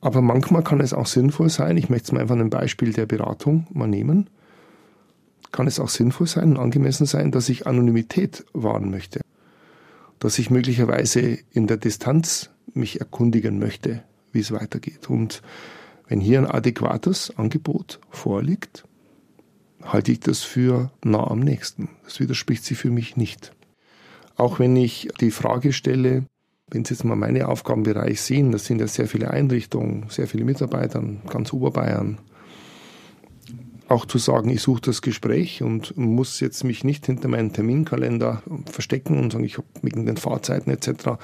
Aber 0.00 0.20
manchmal 0.22 0.62
kann 0.62 0.80
es 0.80 0.92
auch 0.92 1.06
sinnvoll 1.06 1.48
sein, 1.48 1.76
ich 1.76 1.88
möchte 1.88 2.06
es 2.06 2.12
mal 2.12 2.20
einfach 2.20 2.36
ein 2.36 2.50
Beispiel 2.50 2.92
der 2.92 3.06
Beratung 3.06 3.66
mal 3.72 3.88
nehmen, 3.88 4.30
kann 5.52 5.66
es 5.66 5.80
auch 5.80 5.88
sinnvoll 5.88 6.26
sein 6.26 6.50
und 6.50 6.58
angemessen 6.58 7.06
sein, 7.06 7.32
dass 7.32 7.48
ich 7.48 7.66
Anonymität 7.66 8.44
wahren 8.52 8.90
möchte. 8.90 9.20
Dass 10.18 10.38
ich 10.38 10.50
möglicherweise 10.50 11.38
in 11.52 11.66
der 11.66 11.76
Distanz 11.78 12.50
mich 12.74 13.00
erkundigen 13.00 13.58
möchte, 13.58 14.02
wie 14.32 14.40
es 14.40 14.52
weitergeht. 14.52 15.08
Und 15.08 15.42
wenn 16.08 16.20
hier 16.20 16.38
ein 16.38 16.46
adäquates 16.46 17.36
Angebot 17.36 18.00
vorliegt, 18.10 18.84
halte 19.92 20.12
ich 20.12 20.20
das 20.20 20.42
für 20.42 20.90
nah 21.04 21.26
am 21.26 21.40
nächsten. 21.40 21.88
Das 22.04 22.20
widerspricht 22.20 22.64
sich 22.64 22.78
für 22.78 22.90
mich 22.90 23.16
nicht. 23.16 23.52
Auch 24.36 24.58
wenn 24.58 24.76
ich 24.76 25.08
die 25.20 25.30
Frage 25.30 25.72
stelle, 25.72 26.24
wenn 26.70 26.84
Sie 26.84 26.94
jetzt 26.94 27.04
mal 27.04 27.16
meinen 27.16 27.42
Aufgabenbereich 27.42 28.20
sehen, 28.20 28.52
das 28.52 28.66
sind 28.66 28.80
ja 28.80 28.86
sehr 28.86 29.06
viele 29.06 29.30
Einrichtungen, 29.30 30.06
sehr 30.08 30.26
viele 30.26 30.44
Mitarbeiter, 30.44 31.02
ganz 31.28 31.52
Oberbayern, 31.52 32.18
auch 33.88 34.04
zu 34.04 34.18
sagen, 34.18 34.50
ich 34.50 34.62
suche 34.62 34.80
das 34.80 35.00
Gespräch 35.00 35.62
und 35.62 35.96
muss 35.96 36.40
jetzt 36.40 36.64
mich 36.64 36.82
nicht 36.82 37.06
hinter 37.06 37.28
meinen 37.28 37.52
Terminkalender 37.52 38.42
verstecken 38.68 39.20
und 39.20 39.32
sagen, 39.32 39.44
ich 39.44 39.58
habe 39.58 39.68
wegen 39.82 40.06
den 40.06 40.16
Fahrzeiten 40.16 40.70
etc. 40.70 41.20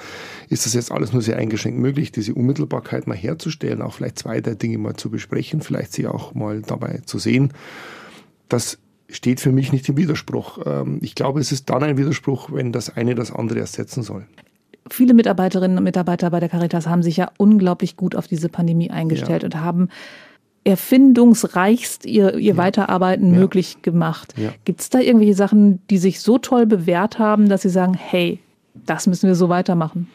Ist 0.47 0.65
das 0.65 0.73
jetzt 0.73 0.89
alles 0.89 1.11
nur 1.11 1.21
sehr 1.21 1.35
eingeschränkt 1.35 1.77
möglich, 1.77 2.13
diese 2.13 2.33
Unmittelbarkeit 2.33 3.05
mal 3.05 3.17
herzustellen, 3.17 3.81
auch 3.81 3.95
vielleicht 3.95 4.19
zwei, 4.19 4.39
drei 4.39 4.55
Dinge 4.55 4.77
mal 4.77 4.95
zu 4.95 5.09
besprechen, 5.09 5.59
vielleicht 5.59 5.91
sie 5.91 6.07
auch 6.07 6.33
mal 6.33 6.61
dabei 6.61 7.01
zu 7.05 7.19
sehen 7.19 7.51
das 8.53 8.77
steht 9.09 9.39
für 9.39 9.51
mich 9.51 9.71
nicht 9.73 9.89
im 9.89 9.97
Widerspruch. 9.97 10.59
Ähm, 10.65 10.99
ich 11.01 11.15
glaube, 11.15 11.39
es 11.39 11.51
ist 11.51 11.69
dann 11.69 11.83
ein 11.83 11.97
Widerspruch, 11.97 12.49
wenn 12.51 12.71
das 12.71 12.95
eine 12.95 13.15
das 13.15 13.31
andere 13.31 13.59
ersetzen 13.59 14.03
soll. 14.03 14.25
Viele 14.89 15.13
Mitarbeiterinnen 15.13 15.77
und 15.77 15.83
Mitarbeiter 15.83 16.29
bei 16.29 16.39
der 16.39 16.49
Caritas 16.49 16.87
haben 16.87 17.03
sich 17.03 17.17
ja 17.17 17.31
unglaublich 17.37 17.95
gut 17.95 18.15
auf 18.15 18.27
diese 18.27 18.49
Pandemie 18.49 18.91
eingestellt 18.91 19.43
ja. 19.43 19.47
und 19.47 19.55
haben 19.55 19.89
erfindungsreichst 20.65 22.05
ihr, 22.05 22.35
ihr 22.35 22.53
ja. 22.53 22.57
Weiterarbeiten 22.57 23.33
ja. 23.33 23.39
möglich 23.39 23.81
gemacht. 23.81 24.33
Gibt 24.65 24.81
es 24.81 24.89
da 24.89 24.99
irgendwelche 24.99 25.35
Sachen, 25.35 25.85
die 25.89 25.97
sich 25.97 26.21
so 26.21 26.37
toll 26.37 26.65
bewährt 26.65 27.19
haben, 27.19 27.49
dass 27.49 27.63
Sie 27.63 27.69
sagen, 27.69 27.93
hey, 27.93 28.39
das 28.73 29.07
müssen 29.07 29.27
wir 29.27 29.35
so 29.35 29.49
weitermachen? 29.49 30.09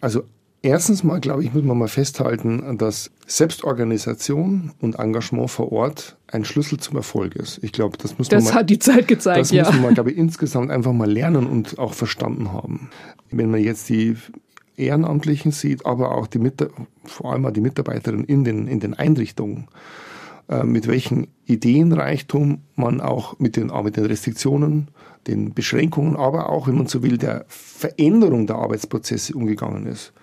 Also 0.00 0.24
Erstens 0.64 1.04
mal, 1.04 1.20
glaube 1.20 1.44
ich, 1.44 1.52
muss 1.52 1.62
man 1.62 1.76
mal 1.76 1.88
festhalten, 1.88 2.78
dass 2.78 3.10
Selbstorganisation 3.26 4.72
und 4.80 4.98
Engagement 4.98 5.50
vor 5.50 5.70
Ort 5.72 6.16
ein 6.26 6.46
Schlüssel 6.46 6.80
zum 6.80 6.96
Erfolg 6.96 7.36
ist. 7.36 7.62
Ich 7.62 7.70
glaube, 7.70 7.98
das 7.98 8.16
muss 8.16 8.30
das 8.30 8.44
man 8.44 8.54
mal, 8.54 8.60
hat 8.60 8.70
die 8.70 8.78
Zeit 8.78 9.06
gezeigt, 9.06 9.40
das 9.40 9.50
ja. 9.50 9.70
muss 9.70 9.78
man, 9.78 9.92
glaube 9.92 10.12
ich, 10.12 10.16
insgesamt 10.16 10.70
einfach 10.70 10.94
mal 10.94 11.10
lernen 11.10 11.46
und 11.46 11.78
auch 11.78 11.92
verstanden 11.92 12.50
haben. 12.50 12.88
Wenn 13.30 13.50
man 13.50 13.62
jetzt 13.62 13.90
die 13.90 14.16
Ehrenamtlichen 14.78 15.52
sieht, 15.52 15.84
aber 15.84 16.14
auch 16.14 16.26
die 16.26 16.40
vor 17.04 17.34
allem 17.34 17.44
auch 17.44 17.50
die 17.50 17.60
Mitarbeiterinnen 17.60 18.24
in 18.24 18.44
den, 18.44 18.66
in 18.66 18.80
den 18.80 18.94
Einrichtungen, 18.94 19.68
äh, 20.48 20.64
mit 20.64 20.86
welchen 20.86 21.26
Ideenreichtum 21.44 22.62
man 22.74 23.02
auch 23.02 23.38
mit 23.38 23.56
den, 23.56 23.70
auch 23.70 23.82
mit 23.82 23.98
den 23.98 24.06
Restriktionen, 24.06 24.88
den 25.26 25.52
Beschränkungen, 25.52 26.16
aber 26.16 26.48
auch, 26.48 26.68
wenn 26.68 26.76
man 26.78 26.86
so 26.86 27.02
will, 27.02 27.18
der 27.18 27.44
Veränderung 27.48 28.46
der 28.46 28.56
Arbeitsprozesse 28.56 29.34
umgegangen 29.34 29.84
ist 29.84 30.14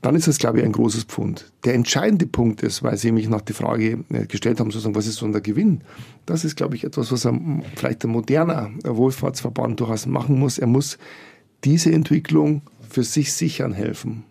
dann 0.00 0.14
ist 0.14 0.28
das, 0.28 0.38
glaube 0.38 0.58
ich, 0.58 0.64
ein 0.64 0.72
großes 0.72 1.04
Pfund. 1.04 1.50
Der 1.64 1.74
entscheidende 1.74 2.26
Punkt 2.26 2.62
ist, 2.62 2.82
weil 2.82 2.96
Sie 2.96 3.10
mich 3.10 3.28
nach 3.28 3.40
der 3.40 3.54
Frage 3.54 4.04
äh, 4.10 4.26
gestellt 4.26 4.60
haben, 4.60 4.70
sozusagen, 4.70 4.94
was 4.94 5.06
ist 5.06 5.16
so 5.16 5.28
der 5.28 5.40
Gewinn? 5.40 5.82
Das 6.26 6.44
ist, 6.44 6.56
glaube 6.56 6.76
ich, 6.76 6.84
etwas, 6.84 7.10
was 7.10 7.26
ein, 7.26 7.64
vielleicht 7.74 8.04
ein 8.04 8.10
moderner 8.10 8.70
Wohlfahrtsverband 8.84 9.80
durchaus 9.80 10.06
machen 10.06 10.38
muss. 10.38 10.58
Er 10.58 10.68
muss 10.68 10.98
diese 11.64 11.92
Entwicklung 11.92 12.62
für 12.88 13.02
sich 13.02 13.32
sichern 13.32 13.72
helfen. 13.72 14.24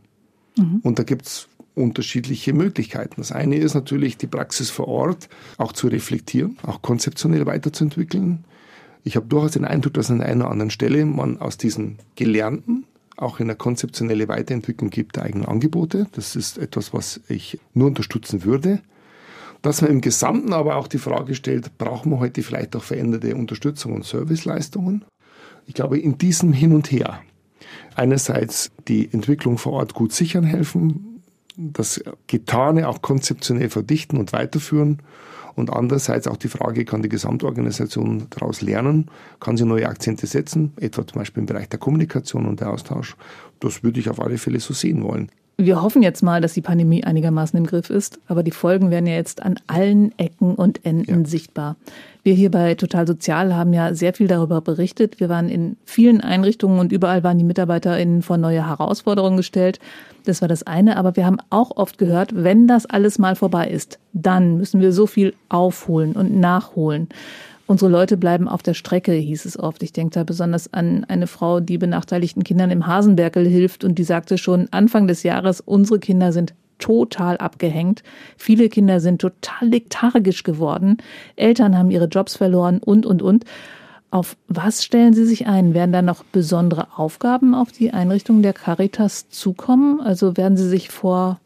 Mhm. 0.57 0.79
Und 0.83 0.99
da 0.99 1.03
gibt 1.03 1.25
es 1.25 1.49
unterschiedliche 1.75 2.53
Möglichkeiten. 2.53 3.15
Das 3.17 3.31
eine 3.31 3.57
ist 3.57 3.73
natürlich, 3.73 4.17
die 4.17 4.27
Praxis 4.27 4.69
vor 4.69 4.87
Ort 4.87 5.29
auch 5.57 5.73
zu 5.73 5.87
reflektieren, 5.87 6.57
auch 6.63 6.81
konzeptionell 6.81 7.45
weiterzuentwickeln. 7.45 8.45
Ich 9.03 9.15
habe 9.15 9.27
durchaus 9.27 9.51
den 9.51 9.65
Eindruck, 9.65 9.93
dass 9.93 10.09
an 10.09 10.21
einer 10.21 10.45
oder 10.45 10.51
anderen 10.51 10.71
Stelle 10.71 11.05
man 11.05 11.37
aus 11.37 11.57
diesen 11.57 11.97
Gelernten 12.15 12.85
auch 13.17 13.39
in 13.39 13.47
eine 13.47 13.55
konzeptionelle 13.55 14.27
Weiterentwicklung 14.27 14.89
gibt 14.89 15.15
der 15.15 15.23
eigenen 15.23 15.47
Angebote. 15.47 16.07
Das 16.13 16.35
ist 16.35 16.57
etwas, 16.57 16.93
was 16.93 17.19
ich 17.27 17.59
nur 17.73 17.87
unterstützen 17.87 18.43
würde. 18.43 18.79
Dass 19.63 19.81
man 19.81 19.89
im 19.89 20.01
Gesamten 20.01 20.53
aber 20.53 20.75
auch 20.75 20.87
die 20.87 20.99
Frage 20.99 21.33
stellt, 21.33 21.77
brauchen 21.79 22.11
wir 22.11 22.19
heute 22.19 22.43
vielleicht 22.43 22.75
auch 22.75 22.83
veränderte 22.83 23.35
Unterstützung 23.35 23.93
und 23.93 24.05
Serviceleistungen? 24.05 25.03
Ich 25.65 25.73
glaube, 25.73 25.99
in 25.99 26.17
diesem 26.17 26.53
Hin 26.53 26.73
und 26.73 26.91
Her, 26.91 27.21
einerseits 27.95 28.71
die 28.87 29.11
Entwicklung 29.11 29.57
vor 29.57 29.73
Ort 29.73 29.95
gut 29.95 30.13
sichern 30.13 30.43
helfen, 30.43 31.23
das 31.57 32.03
Getane 32.27 32.87
auch 32.87 33.01
konzeptionell 33.01 33.69
verdichten 33.69 34.19
und 34.19 34.31
weiterführen 34.31 35.01
und 35.57 35.73
andererseits 35.73 36.27
auch 36.27 36.37
die 36.37 36.47
Frage, 36.47 36.85
kann 36.85 37.01
die 37.01 37.09
Gesamtorganisation 37.09 38.27
daraus 38.29 38.61
lernen, 38.61 39.09
kann 39.39 39.57
sie 39.57 39.65
neue 39.65 39.89
Akzente 39.89 40.27
setzen, 40.27 40.71
etwa 40.79 41.05
zum 41.05 41.19
Beispiel 41.19 41.41
im 41.41 41.47
Bereich 41.47 41.67
der 41.67 41.79
Kommunikation 41.79 42.45
und 42.45 42.61
der 42.61 42.69
Austausch. 42.69 43.15
Das 43.59 43.83
würde 43.83 43.99
ich 43.99 44.09
auf 44.09 44.21
alle 44.21 44.37
Fälle 44.37 44.59
so 44.59 44.73
sehen 44.73 45.03
wollen. 45.03 45.31
Wir 45.59 45.81
hoffen 45.81 46.03
jetzt 46.03 46.21
mal, 46.21 46.39
dass 46.39 46.53
die 46.53 46.61
Pandemie 46.61 47.03
einigermaßen 47.03 47.57
im 47.57 47.65
Griff 47.65 47.89
ist, 47.89 48.19
aber 48.27 48.43
die 48.43 48.51
Folgen 48.51 48.91
werden 48.91 49.07
ja 49.07 49.15
jetzt 49.15 49.41
an 49.41 49.59
allen 49.65 50.13
Ecken 50.19 50.53
und 50.53 50.85
Enden 50.85 51.23
ja. 51.23 51.27
sichtbar. 51.27 51.77
Wir 52.21 52.35
hier 52.35 52.51
bei 52.51 52.75
Total 52.75 53.07
Sozial 53.07 53.55
haben 53.55 53.73
ja 53.73 53.95
sehr 53.95 54.13
viel 54.13 54.27
darüber 54.27 54.61
berichtet. 54.61 55.19
Wir 55.19 55.29
waren 55.29 55.49
in 55.49 55.75
vielen 55.83 56.21
Einrichtungen 56.21 56.77
und 56.77 56.91
überall 56.91 57.23
waren 57.23 57.39
die 57.39 57.43
MitarbeiterInnen 57.43 58.21
vor 58.21 58.37
neue 58.37 58.67
Herausforderungen 58.67 59.37
gestellt. 59.37 59.79
Das 60.25 60.41
war 60.41 60.47
das 60.47 60.61
eine, 60.61 60.95
aber 60.95 61.15
wir 61.15 61.25
haben 61.25 61.39
auch 61.49 61.75
oft 61.75 61.97
gehört, 61.97 62.35
wenn 62.35 62.67
das 62.67 62.85
alles 62.85 63.17
mal 63.17 63.35
vorbei 63.35 63.67
ist, 63.67 63.97
dann 64.13 64.57
müssen 64.57 64.79
wir 64.79 64.91
so 64.91 65.07
viel 65.07 65.33
aufholen 65.49 66.13
und 66.13 66.39
nachholen. 66.39 67.09
Unsere 67.67 67.91
Leute 67.91 68.15
bleiben 68.15 68.47
auf 68.47 68.63
der 68.63 68.73
Strecke, 68.73 69.11
hieß 69.11 69.43
es 69.43 69.59
oft. 69.59 69.83
Ich 69.83 69.91
denke 69.91 70.13
da 70.13 70.23
besonders 70.23 70.73
an 70.73 71.03
eine 71.03 71.27
Frau, 71.27 71.59
die 71.59 71.77
benachteiligten 71.77 72.45
Kindern 72.45 72.71
im 72.71 72.87
Hasenberkel 72.87 73.45
hilft 73.45 73.83
und 73.83 73.99
die 73.99 74.05
sagte 74.05 74.37
schon 74.37 74.69
Anfang 74.71 75.05
des 75.05 75.23
Jahres, 75.23 75.59
unsere 75.59 75.99
Kinder 75.99 76.31
sind 76.31 76.53
total 76.79 77.37
abgehängt. 77.37 78.03
Viele 78.37 78.69
Kinder 78.69 79.01
sind 79.01 79.19
total 79.19 79.67
lethargisch 79.67 80.43
geworden. 80.43 80.97
Eltern 81.35 81.77
haben 81.77 81.91
ihre 81.91 82.05
Jobs 82.05 82.37
verloren 82.37 82.79
und, 82.79 83.05
und, 83.05 83.21
und. 83.21 83.43
Auf 84.11 84.37
was 84.47 84.85
stellen 84.85 85.13
Sie 85.13 85.25
sich 85.25 85.47
ein? 85.47 85.73
Werden 85.73 85.91
da 85.91 86.01
noch 86.01 86.23
besondere 86.23 86.87
Aufgaben 86.95 87.53
auf 87.53 87.73
die 87.73 87.91
Einrichtung 87.91 88.41
der 88.41 88.53
Caritas 88.53 89.27
zukommen? 89.27 89.99
Also 89.99 90.37
werden 90.37 90.55
Sie 90.55 90.69
sich 90.69 90.89
vor 90.89 91.41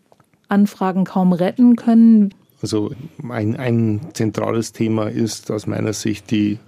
Anfragen 0.48 1.06
kaum 1.06 1.34
retten 1.34 1.76
können? 1.76 2.36
Also 2.62 2.92
ein, 3.28 3.56
ein 3.56 4.02
zentrales 4.14 4.72
Thema 4.72 5.08
ist 5.08 5.50
aus 5.52 5.68
meiner 5.68 5.94
Sicht 5.94 6.30
die 6.32 6.60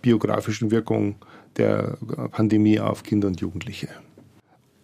biografischen 0.00 0.70
Wirkungen 0.70 1.16
der 1.56 1.98
Pandemie 2.30 2.80
auf 2.80 3.02
Kinder 3.02 3.28
und 3.28 3.40
Jugendliche. 3.40 3.88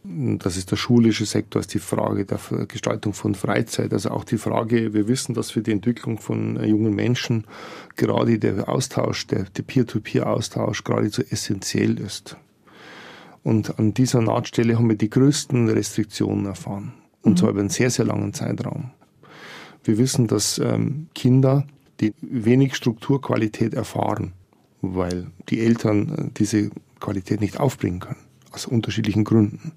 Das 0.05 0.57
ist 0.57 0.71
der 0.71 0.77
schulische 0.77 1.27
Sektor, 1.27 1.61
ist 1.61 1.75
die 1.75 1.81
Frage 1.81 2.25
der 2.25 2.39
Gestaltung 2.67 3.13
von 3.13 3.35
Freizeit, 3.35 3.93
also 3.93 4.11
auch 4.11 4.25
die 4.25 4.39
Frage, 4.39 4.95
wir 4.95 5.09
wissen, 5.09 5.35
dass 5.35 5.51
für 5.51 5.61
die 5.61 5.73
Entwicklung 5.73 6.19
von 6.19 6.63
jungen 6.65 6.95
Menschen 6.95 7.45
gerade 7.97 8.39
der 8.39 8.69
Austausch, 8.69 9.27
der, 9.27 9.45
der 9.45 9.63
Peer-to-Peer-Austausch 9.63 10.85
geradezu 10.85 11.23
essentiell 11.29 11.99
ist. 11.99 12.37
Und 13.43 13.79
an 13.79 13.93
dieser 13.93 14.23
Nahtstelle 14.23 14.77
haben 14.77 14.89
wir 14.89 14.97
die 14.97 15.11
größten 15.11 15.69
Restriktionen 15.69 16.47
erfahren. 16.47 16.95
Und 17.23 17.33
mhm. 17.33 17.37
zwar 17.37 17.51
über 17.51 17.61
einen 17.61 17.69
sehr, 17.69 17.91
sehr 17.91 18.05
langen 18.05 18.33
Zeitraum. 18.33 18.91
Wir 19.89 19.97
wissen, 19.97 20.27
dass 20.27 20.59
ähm, 20.59 21.09
Kinder, 21.15 21.67
die 22.01 22.13
wenig 22.21 22.75
Strukturqualität 22.75 23.73
erfahren, 23.73 24.35
weil 24.83 25.29
die 25.49 25.61
Eltern 25.61 26.15
äh, 26.15 26.31
diese 26.37 26.71
Qualität 27.01 27.41
nicht 27.41 27.59
aufbringen 27.59 28.01
können, 28.01 28.21
aus 28.51 28.67
unterschiedlichen 28.67 29.25
Gründen, 29.25 29.73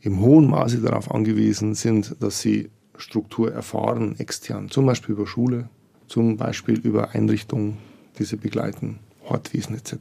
im 0.00 0.18
hohen 0.18 0.50
Maße 0.50 0.80
darauf 0.80 1.14
angewiesen 1.14 1.76
sind, 1.76 2.16
dass 2.18 2.40
sie 2.40 2.70
Struktur 2.96 3.52
erfahren 3.52 4.18
extern, 4.18 4.68
zum 4.68 4.86
Beispiel 4.86 5.14
über 5.14 5.28
Schule, 5.28 5.68
zum 6.08 6.36
Beispiel 6.36 6.80
über 6.80 7.10
Einrichtungen, 7.10 7.78
die 8.18 8.24
sie 8.24 8.36
begleiten, 8.36 8.98
Hortwiesen 9.28 9.76
etc. 9.76 9.94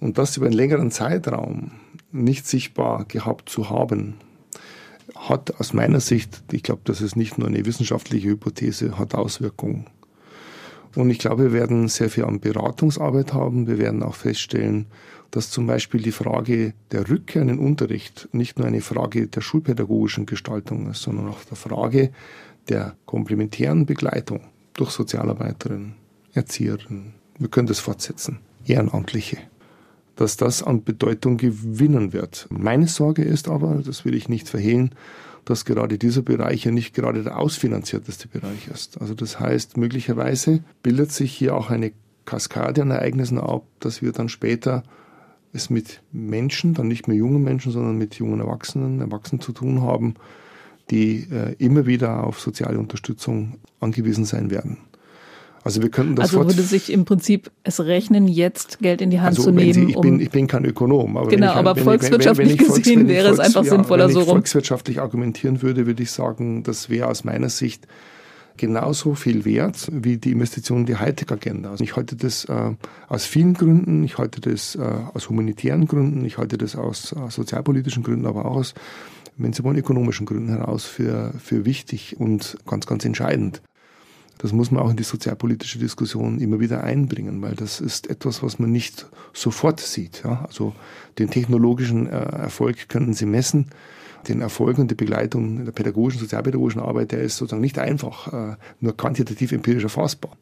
Und 0.00 0.16
das 0.16 0.38
über 0.38 0.46
einen 0.46 0.56
längeren 0.56 0.90
Zeitraum 0.90 1.72
nicht 2.10 2.46
sichtbar 2.46 3.04
gehabt 3.04 3.50
zu 3.50 3.68
haben, 3.68 4.14
hat 5.16 5.60
aus 5.60 5.72
meiner 5.72 6.00
Sicht, 6.00 6.42
ich 6.52 6.62
glaube, 6.62 6.82
das 6.84 7.00
ist 7.00 7.16
nicht 7.16 7.38
nur 7.38 7.48
eine 7.48 7.64
wissenschaftliche 7.64 8.28
Hypothese, 8.28 8.98
hat 8.98 9.14
Auswirkungen. 9.14 9.86
Und 10.96 11.10
ich 11.10 11.18
glaube, 11.18 11.44
wir 11.44 11.52
werden 11.52 11.88
sehr 11.88 12.10
viel 12.10 12.24
an 12.24 12.40
Beratungsarbeit 12.40 13.32
haben. 13.32 13.66
Wir 13.66 13.78
werden 13.78 14.02
auch 14.02 14.16
feststellen, 14.16 14.86
dass 15.30 15.50
zum 15.50 15.66
Beispiel 15.66 16.02
die 16.02 16.10
Frage 16.12 16.74
der 16.90 17.08
Rückkehr 17.08 17.42
in 17.42 17.48
den 17.48 17.58
Unterricht 17.58 18.28
nicht 18.32 18.58
nur 18.58 18.66
eine 18.66 18.80
Frage 18.80 19.28
der 19.28 19.40
schulpädagogischen 19.40 20.26
Gestaltung 20.26 20.90
ist, 20.90 21.02
sondern 21.02 21.28
auch 21.28 21.44
der 21.44 21.56
Frage 21.56 22.10
der 22.68 22.96
komplementären 23.06 23.86
Begleitung 23.86 24.40
durch 24.74 24.90
Sozialarbeiterinnen, 24.90 25.94
Erzieherinnen. 26.32 27.14
Wir 27.38 27.48
können 27.48 27.68
das 27.68 27.78
fortsetzen. 27.78 28.38
Ehrenamtliche 28.66 29.38
dass 30.20 30.36
das 30.36 30.62
an 30.62 30.84
Bedeutung 30.84 31.38
gewinnen 31.38 32.12
wird. 32.12 32.46
Meine 32.50 32.88
Sorge 32.88 33.22
ist 33.22 33.48
aber, 33.48 33.76
das 33.76 34.04
will 34.04 34.14
ich 34.14 34.28
nicht 34.28 34.50
verhehlen, 34.50 34.90
dass 35.46 35.64
gerade 35.64 35.96
dieser 35.96 36.20
Bereich 36.20 36.66
ja 36.66 36.70
nicht 36.70 36.94
gerade 36.94 37.22
der 37.22 37.38
ausfinanzierteste 37.38 38.28
Bereich 38.28 38.68
ist. 38.70 39.00
Also 39.00 39.14
das 39.14 39.40
heißt, 39.40 39.78
möglicherweise 39.78 40.62
bildet 40.82 41.10
sich 41.10 41.32
hier 41.32 41.56
auch 41.56 41.70
eine 41.70 41.92
Kaskade 42.26 42.82
an 42.82 42.90
Ereignissen 42.90 43.38
ab, 43.38 43.64
dass 43.80 44.02
wir 44.02 44.12
dann 44.12 44.28
später 44.28 44.82
es 45.54 45.70
mit 45.70 46.02
Menschen, 46.12 46.74
dann 46.74 46.88
nicht 46.88 47.08
mehr 47.08 47.16
jungen 47.16 47.42
Menschen, 47.42 47.72
sondern 47.72 47.96
mit 47.96 48.16
jungen 48.16 48.40
Erwachsenen, 48.40 49.00
Erwachsenen 49.00 49.40
zu 49.40 49.52
tun 49.52 49.80
haben, 49.80 50.16
die 50.90 51.28
äh, 51.32 51.54
immer 51.56 51.86
wieder 51.86 52.24
auf 52.24 52.40
soziale 52.40 52.78
Unterstützung 52.78 53.56
angewiesen 53.80 54.26
sein 54.26 54.50
werden. 54.50 54.76
Also 55.62 55.82
wir 55.82 55.90
könnten 55.90 56.16
das 56.16 56.34
Also 56.34 56.46
würde 56.46 56.62
sich 56.62 56.90
im 56.90 57.04
Prinzip 57.04 57.50
es 57.64 57.80
rechnen, 57.80 58.28
jetzt 58.28 58.78
Geld 58.78 59.02
in 59.02 59.10
die 59.10 59.20
Hand 59.20 59.38
also 59.38 59.44
zu 59.44 59.50
nehmen. 59.50 59.72
Sie, 59.74 59.84
ich, 59.90 59.96
um 59.96 60.02
bin, 60.02 60.20
ich 60.20 60.30
bin 60.30 60.46
kein 60.46 60.64
Ökonom. 60.64 61.16
Aber 61.16 61.28
genau, 61.28 61.52
ich, 61.52 61.56
aber 61.56 61.76
wenn 61.76 61.84
volkswirtschaftlich 61.84 62.54
ich, 62.54 62.60
wenn, 62.60 62.68
wenn 62.68 62.76
gesehen 62.76 63.08
wäre 63.08 63.28
es 63.28 63.38
einfach 63.38 63.64
ja, 63.64 63.70
sinnvoller 63.70 64.08
so 64.08 64.20
rum. 64.20 64.20
Wenn 64.20 64.22
ich 64.22 64.32
volkswirtschaftlich 64.32 65.00
argumentieren 65.00 65.60
würde, 65.60 65.86
würde 65.86 66.02
ich 66.02 66.10
sagen, 66.10 66.62
das 66.62 66.88
wäre 66.88 67.08
aus 67.08 67.24
meiner 67.24 67.50
Sicht 67.50 67.86
genauso 68.56 69.14
viel 69.14 69.44
wert 69.44 69.88
wie 69.92 70.16
die 70.16 70.32
Investition 70.32 70.80
in 70.80 70.86
die 70.86 70.96
Hightech-Agenda. 70.96 71.70
Also 71.70 71.84
ich 71.84 71.96
halte 71.96 72.16
das 72.16 72.44
äh, 72.46 72.72
aus 73.08 73.26
vielen 73.26 73.54
Gründen, 73.54 74.02
ich 74.04 74.18
halte 74.18 74.40
das 74.40 74.76
äh, 74.76 74.82
aus 75.14 75.28
humanitären 75.28 75.86
Gründen, 75.86 76.24
ich 76.24 76.38
halte 76.38 76.58
das 76.58 76.76
aus 76.76 77.12
äh, 77.12 77.30
sozialpolitischen 77.30 78.02
Gründen, 78.02 78.26
aber 78.26 78.46
auch 78.46 78.56
aus, 78.56 78.74
wenn 79.36 79.52
Sie 79.52 79.64
wollen, 79.64 79.78
ökonomischen 79.78 80.26
Gründen 80.26 80.48
heraus 80.48 80.84
für, 80.84 81.32
für 81.38 81.64
wichtig 81.64 82.16
und 82.18 82.58
ganz, 82.66 82.86
ganz 82.86 83.04
entscheidend 83.04 83.62
das 84.42 84.52
muss 84.52 84.70
man 84.70 84.82
auch 84.82 84.90
in 84.90 84.96
die 84.96 85.02
sozialpolitische 85.02 85.78
Diskussion 85.78 86.40
immer 86.40 86.60
wieder 86.60 86.82
einbringen, 86.82 87.42
weil 87.42 87.54
das 87.54 87.80
ist 87.80 88.08
etwas, 88.08 88.42
was 88.42 88.58
man 88.58 88.72
nicht 88.72 89.06
sofort 89.34 89.80
sieht. 89.80 90.22
Ja? 90.24 90.44
Also 90.46 90.74
den 91.18 91.28
technologischen 91.28 92.06
äh, 92.06 92.10
Erfolg 92.10 92.88
können 92.88 93.12
Sie 93.12 93.26
messen. 93.26 93.66
Den 94.28 94.40
Erfolg 94.40 94.78
und 94.78 94.90
die 94.90 94.94
Begleitung 94.94 95.64
der 95.64 95.72
pädagogischen, 95.72 96.20
sozialpädagogischen 96.20 96.80
Arbeit, 96.80 97.12
der 97.12 97.20
ist 97.20 97.36
sozusagen 97.36 97.60
nicht 97.60 97.78
einfach 97.78 98.32
äh, 98.32 98.56
nur 98.80 98.96
quantitativ 98.96 99.52
empirisch 99.52 99.84
erfassbar. 99.84 100.32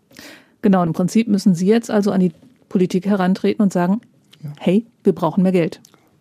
Genau, 0.63 0.83
im 0.83 0.93
Prinzip 0.93 1.29
müssen 1.29 1.55
Sie 1.55 1.67
jetzt 1.67 1.91
also 1.91 2.11
an 2.11 2.21
die 2.21 2.33
Politik 2.69 3.07
herantreten 3.07 3.63
und 3.63 3.73
sagen, 3.73 4.01
ja. 4.43 4.53
hey, 4.59 4.85
wir 5.05 5.13
brauchen 5.13 5.43
mehr 5.43 5.53
Geld. 5.53 5.81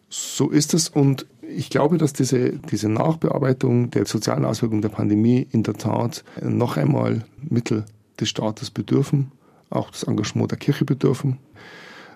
So 0.09 0.49
ist 0.49 0.73
es 0.73 0.89
und 0.89 1.25
ich 1.47 1.69
glaube, 1.69 1.97
dass 1.97 2.13
diese, 2.13 2.51
diese 2.71 2.89
Nachbearbeitung 2.89 3.91
der 3.91 4.05
sozialen 4.05 4.45
Auswirkungen 4.45 4.81
der 4.81 4.89
Pandemie 4.89 5.47
in 5.51 5.63
der 5.63 5.75
Tat 5.75 6.23
noch 6.41 6.77
einmal 6.77 7.23
Mittel 7.41 7.85
des 8.19 8.29
Staates 8.29 8.71
bedürfen, 8.71 9.31
auch 9.69 9.91
das 9.91 10.03
Engagement 10.03 10.51
der 10.51 10.57
Kirche 10.57 10.85
bedürfen, 10.85 11.37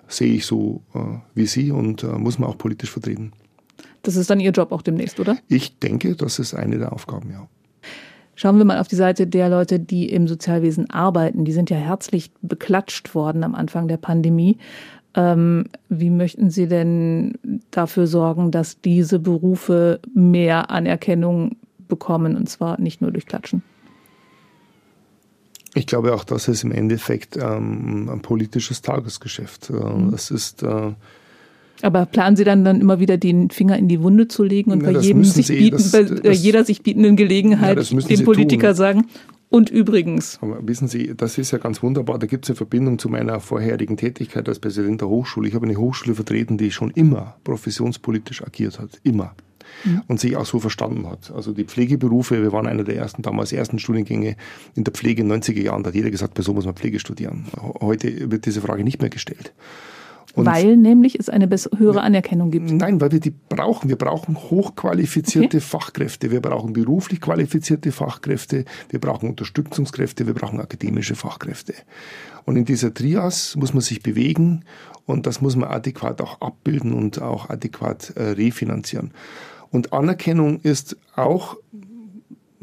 sehe 0.08 0.34
ich 0.34 0.46
so 0.46 0.82
äh, 0.94 0.98
wie 1.34 1.46
Sie 1.46 1.70
und 1.70 2.02
äh, 2.02 2.08
muss 2.08 2.38
man 2.38 2.50
auch 2.50 2.58
politisch 2.58 2.90
vertreten. 2.90 3.32
Das 4.02 4.16
ist 4.16 4.30
dann 4.30 4.40
Ihr 4.40 4.50
Job 4.50 4.72
auch 4.72 4.82
demnächst, 4.82 5.20
oder? 5.20 5.38
Ich 5.48 5.78
denke, 5.78 6.16
das 6.16 6.38
ist 6.38 6.54
eine 6.54 6.78
der 6.78 6.92
Aufgaben, 6.92 7.30
ja. 7.30 7.48
Schauen 8.34 8.56
wir 8.56 8.64
mal 8.64 8.80
auf 8.80 8.88
die 8.88 8.96
Seite 8.96 9.26
der 9.26 9.50
Leute, 9.50 9.78
die 9.78 10.08
im 10.08 10.26
Sozialwesen 10.26 10.88
arbeiten. 10.90 11.44
Die 11.44 11.52
sind 11.52 11.68
ja 11.68 11.76
herzlich 11.76 12.32
beklatscht 12.40 13.14
worden 13.14 13.44
am 13.44 13.54
Anfang 13.54 13.88
der 13.88 13.98
Pandemie. 13.98 14.56
Ähm, 15.14 15.66
wie 15.88 16.10
möchten 16.10 16.50
Sie 16.50 16.66
denn 16.66 17.34
dafür 17.70 18.06
sorgen, 18.06 18.50
dass 18.50 18.80
diese 18.80 19.18
Berufe 19.18 20.00
mehr 20.14 20.70
Anerkennung 20.70 21.56
bekommen 21.88 22.36
und 22.36 22.48
zwar 22.48 22.80
nicht 22.80 23.02
nur 23.02 23.10
durch 23.10 23.26
Klatschen? 23.26 23.62
Ich 25.74 25.86
glaube 25.86 26.14
auch, 26.14 26.24
das 26.24 26.48
ist 26.48 26.64
im 26.64 26.72
Endeffekt 26.72 27.36
ähm, 27.36 28.08
ein 28.10 28.20
politisches 28.20 28.82
Tagesgeschäft. 28.82 29.70
Äh, 29.70 29.72
mhm. 29.72 30.10
Das 30.10 30.30
ist 30.30 30.62
äh, 30.62 30.92
aber 31.82 32.06
planen 32.06 32.36
Sie 32.36 32.44
dann, 32.44 32.64
dann 32.64 32.80
immer 32.80 33.00
wieder 33.00 33.16
den 33.16 33.50
Finger 33.50 33.76
in 33.76 33.88
die 33.88 34.00
Wunde 34.02 34.28
zu 34.28 34.44
legen 34.44 34.70
und 34.70 34.82
ja, 34.82 34.92
bei 34.92 35.00
jedem 35.00 35.24
sich 35.24 35.48
bieten, 35.48 35.76
das, 35.76 35.90
bei 35.90 36.02
das, 36.04 36.42
jeder 36.42 36.64
sich 36.64 36.82
bietenden 36.82 37.16
Gelegenheit 37.16 37.76
ja, 37.90 38.00
dem 38.00 38.24
Politiker 38.24 38.68
tun. 38.68 38.76
sagen, 38.76 39.06
und 39.52 39.68
übrigens. 39.68 40.38
Aber 40.40 40.66
wissen 40.66 40.88
Sie, 40.88 41.14
das 41.14 41.36
ist 41.36 41.50
ja 41.50 41.58
ganz 41.58 41.82
wunderbar. 41.82 42.18
Da 42.18 42.26
gibt 42.26 42.46
es 42.46 42.50
eine 42.50 42.56
Verbindung 42.56 42.98
zu 42.98 43.10
meiner 43.10 43.38
vorherigen 43.38 43.98
Tätigkeit 43.98 44.48
als 44.48 44.58
Präsident 44.58 45.02
der 45.02 45.08
Hochschule. 45.08 45.46
Ich 45.46 45.54
habe 45.54 45.66
eine 45.66 45.76
Hochschule 45.76 46.14
vertreten, 46.14 46.56
die 46.56 46.70
schon 46.70 46.90
immer 46.92 47.36
professionspolitisch 47.44 48.42
agiert 48.42 48.78
hat. 48.78 48.98
Immer. 49.02 49.34
Mhm. 49.84 50.02
Und 50.08 50.20
sich 50.20 50.36
auch 50.36 50.46
so 50.46 50.58
verstanden 50.58 51.06
hat. 51.06 51.30
Also 51.30 51.52
die 51.52 51.64
Pflegeberufe, 51.64 52.42
wir 52.42 52.50
waren 52.52 52.66
einer 52.66 52.82
der 52.82 52.96
ersten, 52.96 53.20
damals 53.20 53.52
ersten 53.52 53.78
Studiengänge 53.78 54.36
in 54.74 54.84
der 54.84 54.94
Pflege 54.94 55.20
in 55.20 55.28
den 55.28 55.42
90er 55.42 55.60
Jahren. 55.60 55.82
Da 55.82 55.88
hat 55.88 55.94
jeder 55.94 56.10
gesagt, 56.10 56.32
bei 56.32 56.42
so 56.42 56.54
muss 56.54 56.64
man 56.64 56.74
Pflege 56.74 56.98
studieren. 56.98 57.44
Heute 57.80 58.30
wird 58.30 58.46
diese 58.46 58.62
Frage 58.62 58.84
nicht 58.84 59.02
mehr 59.02 59.10
gestellt. 59.10 59.52
Und 60.34 60.46
weil 60.46 60.76
nämlich 60.76 61.18
es 61.20 61.28
eine 61.28 61.48
höhere 61.76 62.02
Anerkennung 62.02 62.50
gibt. 62.50 62.70
Nein, 62.70 63.00
weil 63.00 63.12
wir 63.12 63.20
die 63.20 63.30
brauchen. 63.48 63.88
Wir 63.88 63.96
brauchen 63.96 64.36
hochqualifizierte 64.36 65.58
okay. 65.58 65.60
Fachkräfte. 65.60 66.30
Wir 66.30 66.40
brauchen 66.40 66.72
beruflich 66.72 67.20
qualifizierte 67.20 67.92
Fachkräfte. 67.92 68.64
Wir 68.88 68.98
brauchen 68.98 69.28
Unterstützungskräfte. 69.28 70.26
Wir 70.26 70.34
brauchen 70.34 70.60
akademische 70.60 71.16
Fachkräfte. 71.16 71.74
Und 72.44 72.56
in 72.56 72.64
dieser 72.64 72.94
Trias 72.94 73.56
muss 73.56 73.74
man 73.74 73.82
sich 73.82 74.02
bewegen 74.02 74.64
und 75.04 75.26
das 75.26 75.40
muss 75.40 75.56
man 75.56 75.70
adäquat 75.70 76.20
auch 76.20 76.40
abbilden 76.40 76.92
und 76.94 77.20
auch 77.20 77.50
adäquat 77.50 78.10
äh, 78.16 78.30
refinanzieren. 78.30 79.12
Und 79.70 79.92
Anerkennung 79.92 80.60
ist 80.60 80.96
auch 81.16 81.56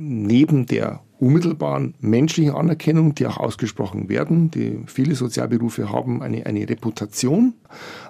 neben 0.01 0.65
der 0.65 1.01
unmittelbaren 1.19 1.93
menschlichen 1.99 2.55
Anerkennung, 2.55 3.15
die 3.15 3.27
auch 3.27 3.35
ausgesprochen 3.35 4.07
werden. 4.07 4.49
Die, 4.49 4.79
viele 4.85 5.13
Sozialberufe 5.13 5.91
haben 5.91 6.21
eine, 6.21 6.45
eine 6.45 6.69
Reputation, 6.69 7.53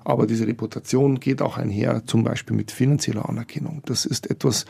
aber 0.03 0.27
diese 0.27 0.45
Reputation 0.45 1.19
geht 1.19 1.41
auch 1.41 1.57
einher 1.57 2.05
zum 2.05 2.23
Beispiel 2.23 2.55
mit 2.55 2.69
finanzieller 2.69 3.27
Anerkennung. 3.27 3.81
Das 3.85 4.05
ist 4.05 4.29
etwas, 4.29 4.65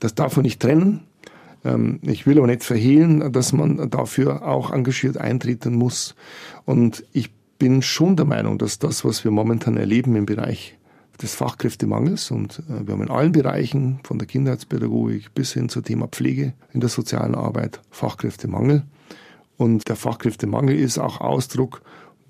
das 0.00 0.16
darf 0.16 0.36
man 0.36 0.42
nicht 0.42 0.60
trennen. 0.60 1.04
Ähm, 1.64 2.00
ich 2.02 2.26
will 2.26 2.38
aber 2.38 2.48
nicht 2.48 2.64
verhehlen, 2.64 3.32
dass 3.32 3.52
man 3.52 3.88
dafür 3.88 4.48
auch 4.48 4.72
engagiert 4.72 5.18
eintreten 5.18 5.76
muss. 5.76 6.16
Und 6.64 7.04
ich 7.12 7.32
bin 7.58 7.80
schon 7.80 8.16
der 8.16 8.26
Meinung, 8.26 8.58
dass 8.58 8.80
das, 8.80 9.04
was 9.04 9.22
wir 9.22 9.30
momentan 9.30 9.76
erleben 9.76 10.16
im 10.16 10.26
Bereich 10.26 10.76
des 11.22 11.34
Fachkräftemangels 11.34 12.30
und 12.30 12.62
äh, 12.68 12.86
wir 12.86 12.94
haben 12.94 13.02
in 13.02 13.10
allen 13.10 13.32
Bereichen 13.32 14.00
von 14.04 14.18
der 14.18 14.28
Kindheitspädagogik 14.28 15.34
bis 15.34 15.52
hin 15.52 15.68
zum 15.68 15.84
Thema 15.84 16.08
Pflege 16.08 16.52
in 16.72 16.80
der 16.80 16.88
sozialen 16.88 17.34
Arbeit 17.34 17.80
Fachkräftemangel. 17.90 18.84
Und 19.56 19.88
der 19.88 19.96
Fachkräftemangel 19.96 20.78
ist 20.78 20.98
auch 20.98 21.20
Ausdruck 21.20 21.82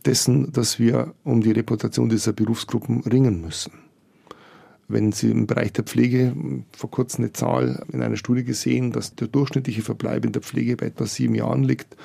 dessen, 0.04 0.52
dass 0.52 0.78
wir 0.78 1.14
um 1.24 1.40
die 1.40 1.50
Reputation 1.50 2.08
dieser 2.08 2.32
Berufsgruppen 2.32 3.00
ringen 3.00 3.40
müssen. 3.40 3.72
Wenn 4.88 5.10
Sie 5.10 5.30
im 5.30 5.48
Bereich 5.48 5.72
der 5.72 5.82
Pflege 5.82 6.36
vor 6.70 6.90
kurzem 6.92 7.24
eine 7.24 7.32
Zahl 7.32 7.84
in 7.92 8.02
einer 8.02 8.16
Studie 8.16 8.44
gesehen, 8.44 8.92
dass 8.92 9.16
der 9.16 9.26
durchschnittliche 9.26 9.82
Verbleib 9.82 10.24
in 10.24 10.30
der 10.30 10.42
Pflege 10.42 10.76
bei 10.76 10.86
etwa 10.86 11.06
sieben 11.06 11.34
Jahren 11.34 11.64
liegt, 11.64 11.96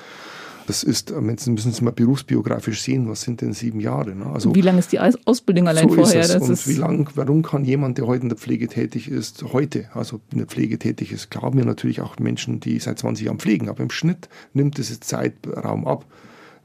das 0.66 0.82
ist, 0.82 1.10
äh, 1.10 1.20
müssen 1.20 1.56
Sie 1.56 1.84
mal 1.84 1.92
berufsbiografisch 1.92 2.80
sehen, 2.80 3.08
was 3.08 3.22
sind 3.22 3.40
denn 3.40 3.52
sieben 3.52 3.80
Jahre? 3.80 4.14
Ne? 4.14 4.26
Also, 4.26 4.54
wie 4.54 4.60
lange 4.60 4.78
ist 4.78 4.92
die 4.92 5.00
Ausbildung 5.00 5.68
allein 5.68 5.88
so 5.88 5.94
vorher? 5.94 6.20
Ist 6.20 6.34
es. 6.34 6.48
und 6.48 6.68
wie 6.68 6.78
lang, 6.78 7.10
warum 7.14 7.42
kann 7.42 7.64
jemand, 7.64 7.98
der 7.98 8.06
heute 8.06 8.22
in 8.22 8.28
der 8.28 8.38
Pflege 8.38 8.68
tätig 8.68 9.08
ist, 9.08 9.44
heute, 9.52 9.88
also 9.94 10.20
in 10.30 10.38
der 10.38 10.46
Pflege 10.46 10.78
tätig 10.78 11.12
ist, 11.12 11.30
glauben 11.30 11.58
wir 11.58 11.64
natürlich 11.64 12.00
auch 12.00 12.18
Menschen, 12.18 12.60
die 12.60 12.78
seit 12.78 12.98
20 12.98 13.26
Jahren 13.26 13.38
pflegen, 13.38 13.68
aber 13.68 13.82
im 13.82 13.90
Schnitt 13.90 14.28
nimmt 14.52 14.78
diese 14.78 15.00
Zeitraum 15.00 15.86
ab. 15.86 16.04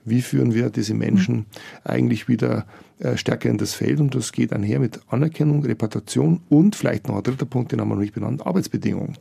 Wie 0.05 0.21
führen 0.21 0.53
wir 0.53 0.69
diese 0.69 0.93
Menschen 0.93 1.36
mhm. 1.36 1.45
eigentlich 1.83 2.29
wieder 2.29 2.65
äh, 2.99 3.17
stärker 3.17 3.49
in 3.49 3.57
das 3.57 3.73
Feld? 3.73 3.99
Und 3.99 4.15
das 4.15 4.31
geht 4.31 4.53
einher 4.53 4.79
mit 4.79 5.01
Anerkennung, 5.10 5.65
Reputation 5.65 6.41
und 6.49 6.75
vielleicht 6.75 7.07
noch 7.07 7.17
ein 7.17 7.23
dritter 7.23 7.45
Punkt, 7.45 7.71
den 7.71 7.81
haben 7.81 7.89
wir 7.89 7.95
noch 7.95 8.01
nicht 8.01 8.13
benannt, 8.13 8.45
Arbeitsbedingungen. 8.45 9.17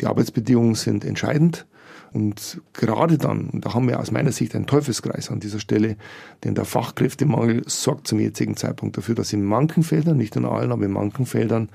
Die 0.00 0.06
Arbeitsbedingungen 0.06 0.74
sind 0.74 1.04
entscheidend. 1.04 1.66
Und 2.14 2.62
gerade 2.72 3.18
dann, 3.18 3.50
und 3.50 3.66
da 3.66 3.74
haben 3.74 3.88
wir 3.88 3.98
aus 3.98 4.12
meiner 4.12 4.30
Sicht 4.30 4.54
einen 4.54 4.68
Teufelskreis 4.68 5.32
an 5.32 5.40
dieser 5.40 5.58
Stelle, 5.58 5.96
denn 6.44 6.54
der 6.54 6.64
Fachkräftemangel 6.64 7.64
sorgt 7.66 8.06
zum 8.06 8.20
jetzigen 8.20 8.56
Zeitpunkt 8.56 8.96
dafür, 8.96 9.16
dass 9.16 9.32
in 9.32 9.42
manchen 9.42 9.82
Feldern, 9.82 10.16
nicht 10.16 10.36
in 10.36 10.44
allen, 10.44 10.70
aber 10.70 10.84
in 10.84 10.92
manchen 10.92 11.26
Feldern, 11.26 11.70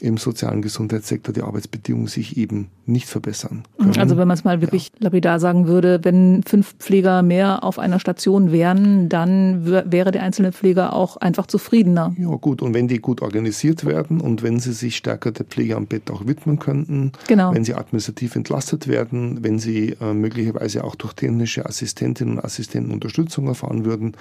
im 0.00 0.16
sozialen 0.16 0.62
Gesundheitssektor 0.62 1.34
die 1.34 1.42
Arbeitsbedingungen 1.42 2.06
sich 2.06 2.36
eben 2.36 2.68
nicht 2.86 3.08
verbessern 3.08 3.64
können. 3.78 3.98
Also 3.98 4.16
wenn 4.16 4.28
man 4.28 4.36
es 4.36 4.44
mal 4.44 4.60
wirklich 4.60 4.88
ja. 4.94 5.04
lapidar 5.04 5.40
sagen 5.40 5.66
würde, 5.66 6.00
wenn 6.02 6.42
fünf 6.44 6.74
Pfleger 6.78 7.22
mehr 7.22 7.64
auf 7.64 7.78
einer 7.78 7.98
Station 7.98 8.52
wären, 8.52 9.08
dann 9.08 9.66
wäre 9.66 10.10
der 10.10 10.22
einzelne 10.22 10.52
Pfleger 10.52 10.92
auch 10.92 11.16
einfach 11.16 11.46
zufriedener. 11.46 12.14
Ja 12.16 12.28
gut, 12.36 12.62
und 12.62 12.74
wenn 12.74 12.88
die 12.88 12.98
gut 13.00 13.22
organisiert 13.22 13.84
werden 13.84 14.20
und 14.20 14.42
wenn 14.42 14.60
sie 14.60 14.72
sich 14.72 14.96
stärker 14.96 15.32
der 15.32 15.46
Pflege 15.46 15.76
am 15.76 15.86
Bett 15.86 16.10
auch 16.10 16.26
widmen 16.26 16.58
könnten, 16.58 17.12
genau. 17.26 17.52
wenn 17.52 17.64
sie 17.64 17.74
administrativ 17.74 18.36
entlastet 18.36 18.86
werden, 18.86 19.42
wenn 19.42 19.58
sie 19.58 19.96
äh, 20.00 20.14
möglicherweise 20.14 20.84
auch 20.84 20.94
durch 20.94 21.14
technische 21.14 21.66
Assistentinnen 21.66 22.38
und 22.38 22.44
Assistenten 22.44 22.92
Unterstützung 22.92 23.48
erfahren 23.48 23.84
würden, 23.84 24.12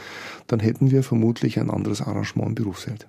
dann 0.48 0.60
hätten 0.60 0.92
wir 0.92 1.04
vermutlich 1.04 1.60
ein 1.60 1.70
anderes 1.70 2.02
Arrangement 2.02 2.50
im 2.50 2.56
Berufsfeld. 2.56 3.08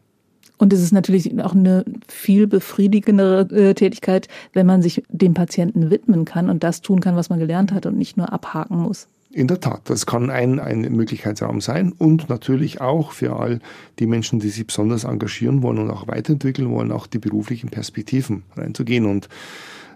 Und 0.59 0.73
es 0.73 0.83
ist 0.83 0.93
natürlich 0.93 1.41
auch 1.43 1.55
eine 1.55 1.85
viel 2.09 2.47
befriedigendere 2.47 3.49
äh, 3.55 3.75
Tätigkeit, 3.75 4.29
wenn 4.53 4.67
man 4.67 4.83
sich 4.83 5.03
dem 5.09 5.35
Patienten 5.35 5.91
widmen 5.91 6.25
kann 6.25 6.51
und 6.51 6.65
das 6.65 6.83
tun 6.83 7.01
kann, 7.01 7.17
was 7.17 7.31
man 7.31 7.39
gelernt 7.39 7.73
hat 7.73 7.87
und 7.87 7.97
nicht 7.97 8.17
nur 8.17 8.33
abhaken 8.33 8.79
muss. 8.79 9.09
In 9.31 9.47
der 9.47 9.61
Tat, 9.61 9.83
das 9.85 10.07
kann 10.07 10.31
ein, 10.31 10.59
ein 10.59 10.81
Möglichkeitsraum 10.81 11.61
sein 11.61 11.93
und 11.93 12.29
natürlich 12.29 12.81
auch 12.81 13.13
für 13.13 13.37
all 13.37 13.61
die 13.99 14.07
Menschen, 14.07 14.41
die 14.41 14.49
sich 14.49 14.67
besonders 14.67 15.05
engagieren 15.05 15.63
wollen 15.63 15.79
und 15.79 15.91
auch 15.91 16.09
weiterentwickeln 16.09 16.71
wollen, 16.71 16.91
auch 16.91 17.07
die 17.07 17.19
beruflichen 17.19 17.69
Perspektiven 17.69 18.43
reinzugehen 18.57 19.05
und, 19.05 19.29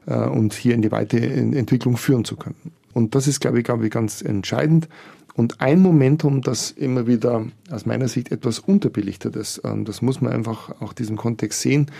äh, 0.06 0.14
und 0.14 0.52
hier 0.52 0.74
in 0.74 0.82
die 0.82 0.92
Weiterentwicklung 0.92 1.96
führen 1.96 2.24
zu 2.24 2.36
können. 2.36 2.72
Und 2.92 3.14
das 3.14 3.26
ist, 3.26 3.40
glaube 3.40 3.58
ich, 3.58 3.64
glaube 3.64 3.86
ich 3.86 3.90
ganz 3.90 4.20
entscheidend. 4.20 4.86
Und 5.34 5.60
ein 5.60 5.80
Momentum, 5.80 6.42
das 6.42 6.70
immer 6.70 7.06
wieder 7.06 7.46
aus 7.70 7.86
meiner 7.86 8.08
Sicht 8.08 8.30
etwas 8.32 8.58
unterbelichtet 8.58 9.36
ist, 9.36 9.62
ähm, 9.64 9.84
das 9.84 10.02
muss 10.02 10.20
man 10.20 10.32
einfach 10.32 10.80
auch 10.80 10.92
diesen 10.92 11.16
Kontext 11.16 11.60
sehen. 11.60 11.90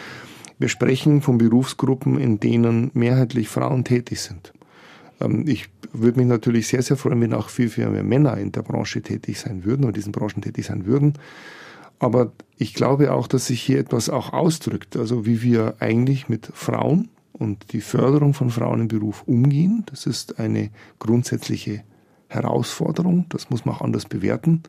Wir 0.59 0.69
sprechen 0.69 1.23
von 1.23 1.39
Berufsgruppen, 1.39 2.19
in 2.19 2.39
denen 2.41 2.91
mehrheitlich 2.95 3.49
Frauen 3.49 3.85
tätig 3.85 4.21
sind. 4.21 4.53
Ähm, 5.21 5.47
ich 5.47 5.69
würde 5.93 6.19
mich 6.19 6.29
natürlich 6.29 6.69
sehr, 6.69 6.83
sehr 6.83 6.97
freuen, 6.97 7.21
wenn 7.21 7.35
auch 7.35 7.49
viel, 7.49 7.69
viel 7.69 7.89
mehr 7.89 8.03
Männer 8.05 8.37
in 8.37 8.53
der 8.53 8.63
Branche 8.63 9.03
tätig 9.03 9.41
sein 9.41 9.65
würden 9.65 9.85
oder 9.85 9.93
diesen 9.93 10.13
Branchen 10.13 10.43
tätig 10.43 10.67
sein 10.67 10.87
würden. 10.87 11.15
Aber 11.99 12.33
ich 12.59 12.75
glaube 12.75 13.13
auch, 13.13 13.29
dass 13.29 13.47
sich 13.47 13.63
hier 13.63 13.79
etwas 13.79 14.11
auch 14.11 14.33
ausdrückt, 14.33 14.97
also 14.97 15.25
wie 15.25 15.43
wir 15.43 15.77
eigentlich 15.79 16.29
mit 16.29 16.51
Frauen 16.53 17.09
und 17.33 17.73
die 17.73 17.81
Förderung 17.81 18.35
von 18.35 18.51
Frauen 18.51 18.83
im 18.83 18.89
Beruf 18.89 19.23
umgehen. 19.27 19.85
Das 19.87 20.07
ist 20.07 20.39
eine 20.39 20.71
grundsätzliche 20.99 21.85
Herausforderung, 22.33 23.27
das 23.29 23.51
muss 23.51 23.65
man 23.65 23.77
auch 23.77 23.81
anders 23.81 24.07
bewerten, 24.07 24.63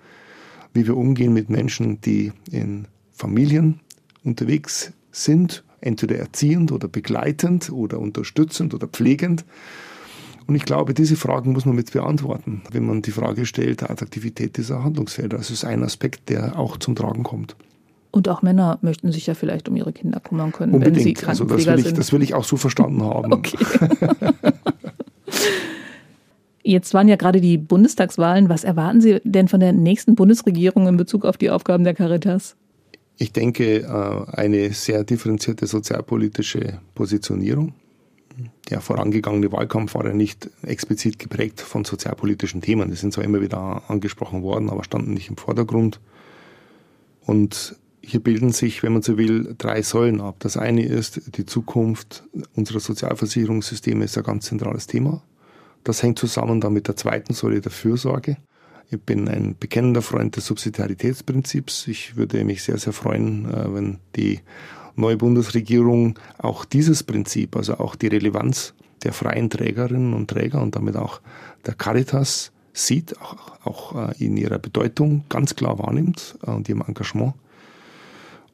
wie 0.74 0.88
wir 0.88 0.98
umgehen 0.98 1.34
mit 1.34 1.50
Menschen, 1.50 2.02
die 2.02 2.32
in 2.52 2.88
Familien 3.12 3.80
unterwegs 4.24 4.92
sind, 5.12 5.64
entweder 5.82 6.18
erziehend 6.18 6.72
oder 6.72 6.88
begleitend 6.88 7.72
oder 7.72 8.00
unterstützend 8.00 8.74
oder 8.74 8.88
pflegend. 8.88 9.46
Und 10.48 10.56
ich 10.56 10.66
glaube, 10.66 10.94
diese 10.94 11.16
Fragen 11.16 11.54
muss 11.54 11.66
man 11.66 11.76
mit 11.76 11.92
beantworten, 11.92 12.64
wenn 12.72 12.86
man 12.86 13.02
die 13.02 13.12
Frage 13.12 13.46
stellt, 13.46 13.82
der 13.82 13.92
Attraktivität 13.92 14.58
dieser 14.58 14.84
Handlungsfelder. 14.84 15.38
Das 15.38 15.52
ist 15.52 15.64
ein 15.64 15.84
Aspekt, 15.84 16.30
der 16.30 16.60
auch 16.60 16.78
zum 16.78 16.96
Tragen 16.96 17.24
kommt. 17.24 17.56
Und 18.12 18.30
auch 18.30 18.42
Männer 18.42 18.78
möchten 18.82 19.12
sich 19.12 19.26
ja 19.26 19.34
vielleicht 19.34 19.70
um 19.70 19.76
ihre 19.76 19.92
Kinder 19.92 20.20
kümmern 20.20 20.52
können, 20.52 20.74
Unbedingt. 20.74 20.98
wenn 20.98 21.04
sie 21.04 21.14
Krankenpfleger 21.14 21.52
also 21.52 21.66
das 21.66 21.68
will 21.68 21.80
ich, 21.80 21.86
sind. 21.86 21.98
Das 21.98 22.14
will 22.14 22.22
ich 22.22 22.34
auch 22.34 22.44
so 22.44 22.58
verstanden 22.58 23.04
haben. 23.06 23.34
Okay. 23.34 23.58
Jetzt 26.64 26.94
waren 26.94 27.10
ja 27.10 27.18
gerade 27.18 27.42
die 27.42 27.58
Bundestagswahlen. 27.58 28.48
Was 28.48 28.64
erwarten 28.64 29.02
Sie 29.02 29.20
denn 29.24 29.50
von 29.50 29.60
der 29.60 29.74
nächsten 29.74 30.16
Bundesregierung 30.16 30.88
in 30.88 30.98
Bezug 30.98 31.26
auf 31.26 31.38
die 31.38 31.50
Aufgaben 31.50 31.84
der 31.84 31.94
Caritas? 31.94 32.56
Ich 33.18 33.34
denke, 33.34 33.82
äh, 33.82 34.32
eine 34.32 34.72
sehr 34.72 35.04
differenzierte 35.04 35.68
sozialpolitische 35.68 36.80
Positionierung. 36.96 37.74
Der 38.70 38.82
vorangegangene 38.82 39.52
Wahlkampf 39.52 39.94
war 39.94 40.06
ja 40.06 40.14
nicht 40.14 40.50
explizit 40.64 41.20
geprägt 41.20 41.62
von 41.62 41.86
sozialpolitischen 41.86 42.62
Themen. 42.62 42.90
Die 42.90 42.96
sind 42.96 43.14
zwar 43.14 43.24
immer 43.24 43.42
wieder 43.42 43.84
angesprochen 43.88 44.42
worden, 44.42 44.70
aber 44.70 44.84
standen 44.84 45.14
nicht 45.14 45.30
im 45.30 45.38
Vordergrund. 45.38 46.00
Und 47.22 47.76
hier 48.02 48.22
bilden 48.22 48.52
sich, 48.52 48.84
wenn 48.84 48.94
man 48.94 49.02
so 49.02 49.18
will, 49.18 49.56
drei 49.58 49.82
Säulen 49.82 50.20
ab. 50.20 50.38
Das 50.40 50.58
eine 50.58 50.86
ist, 50.86 51.38
die 51.38 51.46
Zukunft 51.46 52.24
unserer 52.56 52.80
Sozialversicherungssysteme 52.80 54.06
ist 54.06 54.18
ein 54.18 54.24
ganz 54.24 54.46
zentrales 54.46 54.88
Thema. 54.88 55.22
Das 55.84 56.02
hängt 56.02 56.20
zusammen 56.20 56.62
dann 56.62 56.74
mit 56.74 56.88
der 56.88 56.96
zweiten 56.96 57.34
Säule 57.34 57.62
der 57.62 57.72
Fürsorge. 57.72 58.38
Ich 58.90 59.02
bin 59.02 59.28
ein 59.28 59.56
bekennender 59.60 60.02
Freund 60.02 60.36
des 60.36 60.46
Subsidiaritätsprinzips. 60.46 61.88
Ich 61.88 62.16
würde 62.16 62.44
mich 62.44 62.64
sehr, 62.64 62.78
sehr 62.78 62.94
freuen, 62.94 63.52
äh, 63.52 63.74
wenn 63.74 64.00
die 64.16 64.40
neue 64.96 65.18
Bundesregierung 65.18 66.20
auch 66.38 66.66
dieses 66.66 67.04
Prinzip, 67.04 67.56
also 67.56 67.78
auch 67.80 67.96
die 67.96 68.08
Relevanz 68.08 68.74
der 69.04 69.14
freien 69.14 69.50
Trägerinnen 69.50 70.14
und 70.14 70.30
Träger 70.30 70.62
und 70.62 70.76
damit 70.76 70.96
auch 70.96 71.22
der 71.66 71.74
Caritas 71.74 72.52
sieht, 72.74 73.16
auch, 73.20 74.10
äh, 74.10 74.24
in 74.24 74.38
ihrer 74.38 74.60
Bedeutung 74.60 75.24
ganz 75.30 75.56
klar 75.56 75.80
wahrnimmt 75.80 76.38
äh, 76.46 76.52
und 76.52 76.70
ihrem 76.70 76.84
Engagement. 76.88 77.34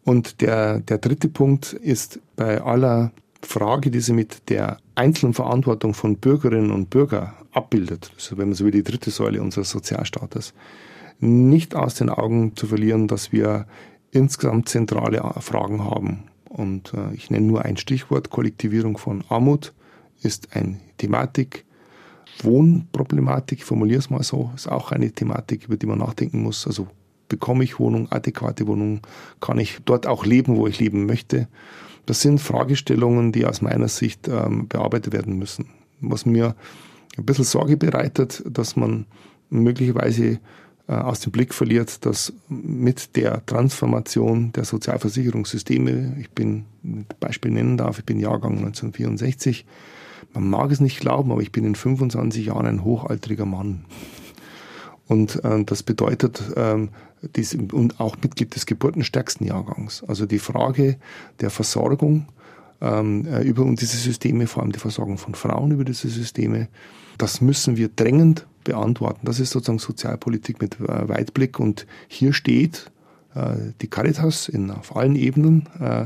Und 0.03 0.41
der, 0.41 0.79
der 0.79 0.97
dritte 0.97 1.29
Punkt 1.29 1.73
ist 1.73 2.19
bei 2.35 2.61
aller 2.61 3.11
Frage, 3.41 3.91
die 3.91 4.01
sie 4.01 4.13
mit 4.13 4.49
der 4.49 4.77
einzelnen 4.95 5.33
Verantwortung 5.33 5.93
von 5.93 6.17
Bürgerinnen 6.17 6.71
und 6.71 6.89
Bürgern 6.89 7.33
abbildet, 7.51 8.11
also 8.15 8.37
wenn 8.37 8.49
man 8.49 8.55
so 8.55 8.65
wie 8.65 8.71
die 8.71 8.83
dritte 8.83 9.11
Säule 9.11 9.41
unseres 9.41 9.69
Sozialstaates, 9.69 10.53
nicht 11.19 11.75
aus 11.75 11.95
den 11.95 12.09
Augen 12.09 12.55
zu 12.55 12.67
verlieren, 12.67 13.07
dass 13.07 13.31
wir 13.31 13.65
insgesamt 14.11 14.69
zentrale 14.69 15.21
Fragen 15.39 15.83
haben. 15.83 16.25
Und 16.47 16.93
äh, 16.93 17.13
ich 17.13 17.29
nenne 17.29 17.45
nur 17.45 17.65
ein 17.65 17.77
Stichwort, 17.77 18.29
Kollektivierung 18.29 18.97
von 18.97 19.23
Armut 19.29 19.73
ist 20.21 20.55
eine 20.55 20.79
Thematik. 20.97 21.65
Wohnproblematik, 22.41 23.63
formuliere 23.63 23.99
es 23.99 24.09
mal 24.09 24.23
so, 24.23 24.51
ist 24.55 24.69
auch 24.69 24.91
eine 24.91 25.11
Thematik, 25.11 25.65
über 25.65 25.77
die 25.77 25.85
man 25.85 25.99
nachdenken 25.99 26.41
muss. 26.41 26.65
Also 26.65 26.87
bekomme 27.27 27.63
ich 27.63 27.79
Wohnung, 27.79 28.11
adäquate 28.11 28.65
Wohnung, 28.67 29.01
kann 29.41 29.59
ich 29.59 29.79
dort 29.85 30.07
auch 30.07 30.25
leben, 30.25 30.55
wo 30.55 30.67
ich 30.67 30.79
leben 30.79 31.05
möchte. 31.05 31.47
Das 32.09 32.21
sind 32.21 32.41
Fragestellungen, 32.41 33.31
die 33.31 33.45
aus 33.45 33.61
meiner 33.61 33.87
Sicht 33.87 34.27
ähm, 34.27 34.67
bearbeitet 34.67 35.13
werden 35.13 35.37
müssen. 35.37 35.67
Was 36.01 36.25
mir 36.25 36.55
ein 37.15 37.23
bisschen 37.23 37.45
Sorge 37.45 37.77
bereitet, 37.77 38.41
dass 38.49 38.75
man 38.75 39.05
möglicherweise 39.51 40.39
äh, 40.87 40.93
aus 40.93 41.19
dem 41.19 41.31
Blick 41.31 41.53
verliert, 41.53 42.03
dass 42.07 42.33
mit 42.47 43.15
der 43.15 43.45
Transformation 43.45 44.51
der 44.53 44.65
Sozialversicherungssysteme, 44.65 46.17
ich 46.19 46.31
bin 46.31 46.65
ein 46.83 47.05
Beispiel 47.19 47.51
nennen 47.51 47.77
darf, 47.77 47.99
ich 47.99 48.05
bin 48.05 48.19
Jahrgang 48.19 48.53
1964, 48.53 49.67
man 50.33 50.49
mag 50.49 50.71
es 50.71 50.79
nicht 50.79 50.99
glauben, 50.99 51.31
aber 51.31 51.43
ich 51.43 51.51
bin 51.51 51.63
in 51.63 51.75
25 51.75 52.47
Jahren 52.47 52.65
ein 52.65 52.83
hochaltriger 52.83 53.45
Mann. 53.45 53.85
Und 55.09 55.43
äh, 55.43 55.63
das 55.65 55.83
bedeutet, 55.83 56.41
ähm, 56.55 56.89
dies, 57.35 57.53
und 57.55 57.99
auch 57.99 58.15
Mitglied 58.21 58.55
des 58.55 58.65
geburtenstärksten 58.65 59.45
Jahrgangs. 59.45 60.03
Also 60.07 60.25
die 60.25 60.39
Frage 60.39 60.97
der 61.41 61.49
Versorgung 61.49 62.27
ähm, 62.79 63.25
äh, 63.25 63.41
über 63.41 63.65
diese 63.71 63.97
Systeme, 63.97 64.45
vor 64.47 64.63
allem 64.63 64.71
die 64.71 64.79
Versorgung 64.79 65.17
von 65.17 65.33
Frauen 65.33 65.71
über 65.71 65.83
diese 65.83 66.07
Systeme, 66.07 66.69
das 67.17 67.41
müssen 67.41 67.75
wir 67.75 67.89
drängend 67.89 68.45
beantworten. 68.63 69.21
Das 69.23 69.39
ist 69.39 69.49
sozusagen 69.49 69.79
Sozialpolitik 69.79 70.61
mit 70.61 70.79
äh, 70.79 71.09
Weitblick 71.09 71.59
und 71.59 71.87
hier 72.07 72.31
steht 72.31 72.91
äh, 73.33 73.55
die 73.81 73.87
Caritas 73.87 74.47
in, 74.47 74.69
auf 74.69 74.95
allen 74.95 75.15
Ebenen 75.15 75.67
äh, 75.79 76.05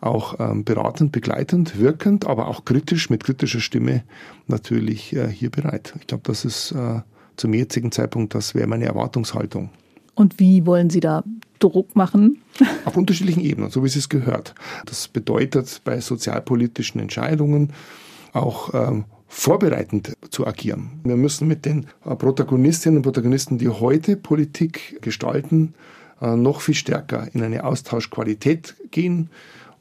auch 0.00 0.38
ähm, 0.38 0.62
beratend, 0.62 1.10
begleitend, 1.10 1.80
wirkend, 1.80 2.26
aber 2.26 2.46
auch 2.46 2.64
kritisch, 2.64 3.10
mit 3.10 3.24
kritischer 3.24 3.60
Stimme 3.60 4.04
natürlich 4.46 5.16
äh, 5.16 5.26
hier 5.26 5.50
bereit. 5.50 5.94
Ich 6.00 6.06
glaube, 6.06 6.22
das 6.26 6.44
ist 6.44 6.70
äh, 6.70 7.00
zum 7.36 7.54
jetzigen 7.54 7.92
Zeitpunkt, 7.92 8.34
das 8.34 8.54
wäre 8.54 8.66
meine 8.66 8.84
Erwartungshaltung. 8.84 9.70
Und 10.14 10.40
wie 10.40 10.64
wollen 10.64 10.90
Sie 10.90 11.00
da 11.00 11.24
Druck 11.58 11.94
machen? 11.94 12.42
Auf 12.84 12.96
unterschiedlichen 12.96 13.42
Ebenen, 13.42 13.70
so 13.70 13.82
wie 13.84 13.88
es 13.88 14.08
gehört. 14.08 14.54
Das 14.86 15.08
bedeutet 15.08 15.82
bei 15.84 16.00
sozialpolitischen 16.00 17.00
Entscheidungen 17.00 17.72
auch 18.32 18.72
ähm, 18.74 19.04
vorbereitend 19.28 20.14
zu 20.30 20.46
agieren. 20.46 21.00
Wir 21.04 21.16
müssen 21.16 21.48
mit 21.48 21.64
den 21.64 21.86
Protagonistinnen 22.02 22.98
und 22.98 23.02
Protagonisten, 23.02 23.58
die 23.58 23.68
heute 23.68 24.16
Politik 24.16 24.98
gestalten, 25.02 25.74
äh, 26.20 26.36
noch 26.36 26.60
viel 26.60 26.74
stärker 26.74 27.28
in 27.32 27.42
eine 27.42 27.64
Austauschqualität 27.64 28.74
gehen. 28.90 29.30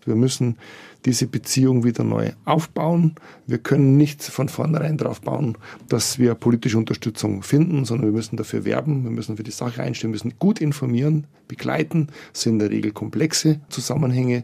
Wir 0.06 0.16
müssen 0.16 0.58
diese 1.06 1.28
Beziehung 1.28 1.84
wieder 1.84 2.04
neu 2.04 2.32
aufbauen. 2.46 3.16
Wir 3.48 3.58
können 3.58 3.98
nicht 3.98 4.24
von 4.24 4.50
vornherein 4.50 4.98
darauf 4.98 5.22
bauen, 5.22 5.58
dass 5.90 6.20
wir 6.20 6.36
politische 6.36 6.78
Unterstützung 6.78 7.44
finden, 7.44 7.86
sondern 7.86 8.08
wir 8.08 8.14
müssen 8.14 8.38
dafür 8.38 8.66
werben, 8.66 9.04
wir 9.04 9.12
müssen 9.12 9.38
für 9.38 9.44
die 9.44 9.52
Sache 9.52 9.82
einstehen, 9.82 10.10
wir 10.10 10.16
müssen 10.16 10.34
gut 10.40 10.62
informieren, 10.62 11.26
begleiten. 11.48 12.08
Das 12.34 12.44
sind 12.44 12.54
in 12.54 12.60
der 12.60 12.72
Regel 12.72 12.92
komplexe 12.92 13.60
Zusammenhänge. 13.70 14.44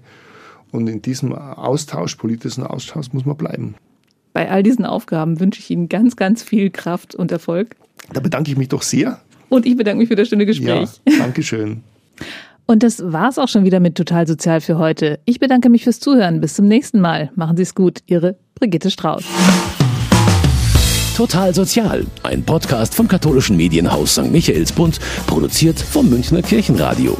Und 0.71 0.87
in 0.87 1.01
diesem 1.01 1.33
Austausch, 1.33 2.15
politischen 2.15 2.63
Austausch, 2.63 3.11
muss 3.11 3.25
man 3.25 3.35
bleiben. 3.35 3.75
Bei 4.33 4.49
all 4.49 4.63
diesen 4.63 4.85
Aufgaben 4.85 5.39
wünsche 5.39 5.59
ich 5.59 5.69
Ihnen 5.69 5.89
ganz, 5.89 6.15
ganz 6.15 6.41
viel 6.43 6.69
Kraft 6.69 7.15
und 7.15 7.31
Erfolg. 7.31 7.75
Da 8.13 8.21
bedanke 8.21 8.51
ich 8.51 8.57
mich 8.57 8.69
doch 8.69 8.81
sehr. 8.81 9.19
Und 9.49 9.65
ich 9.65 9.75
bedanke 9.75 9.99
mich 9.99 10.07
für 10.07 10.15
das 10.15 10.29
schöne 10.29 10.45
Gespräch. 10.45 10.89
Ja, 11.07 11.17
Dankeschön. 11.19 11.83
Und 12.71 12.83
das 12.83 13.03
war's 13.03 13.37
auch 13.37 13.49
schon 13.49 13.65
wieder 13.65 13.81
mit 13.81 13.95
Total 13.95 14.25
Sozial 14.25 14.61
für 14.61 14.77
heute. 14.77 15.19
Ich 15.25 15.41
bedanke 15.41 15.69
mich 15.69 15.83
fürs 15.83 15.99
Zuhören. 15.99 16.39
Bis 16.39 16.53
zum 16.53 16.69
nächsten 16.69 17.01
Mal. 17.01 17.29
Machen 17.35 17.57
Sie 17.57 17.63
es 17.63 17.75
gut. 17.75 17.99
Ihre 18.05 18.37
Brigitte 18.55 18.89
Strauß. 18.89 19.25
Total 21.17 21.53
Sozial, 21.53 22.05
ein 22.23 22.43
Podcast 22.43 22.95
vom 22.95 23.09
katholischen 23.09 23.57
Medienhaus 23.57 24.13
St. 24.13 24.31
Michaelsbund, 24.31 25.01
produziert 25.27 25.81
vom 25.81 26.09
Münchner 26.09 26.41
Kirchenradio. 26.41 27.17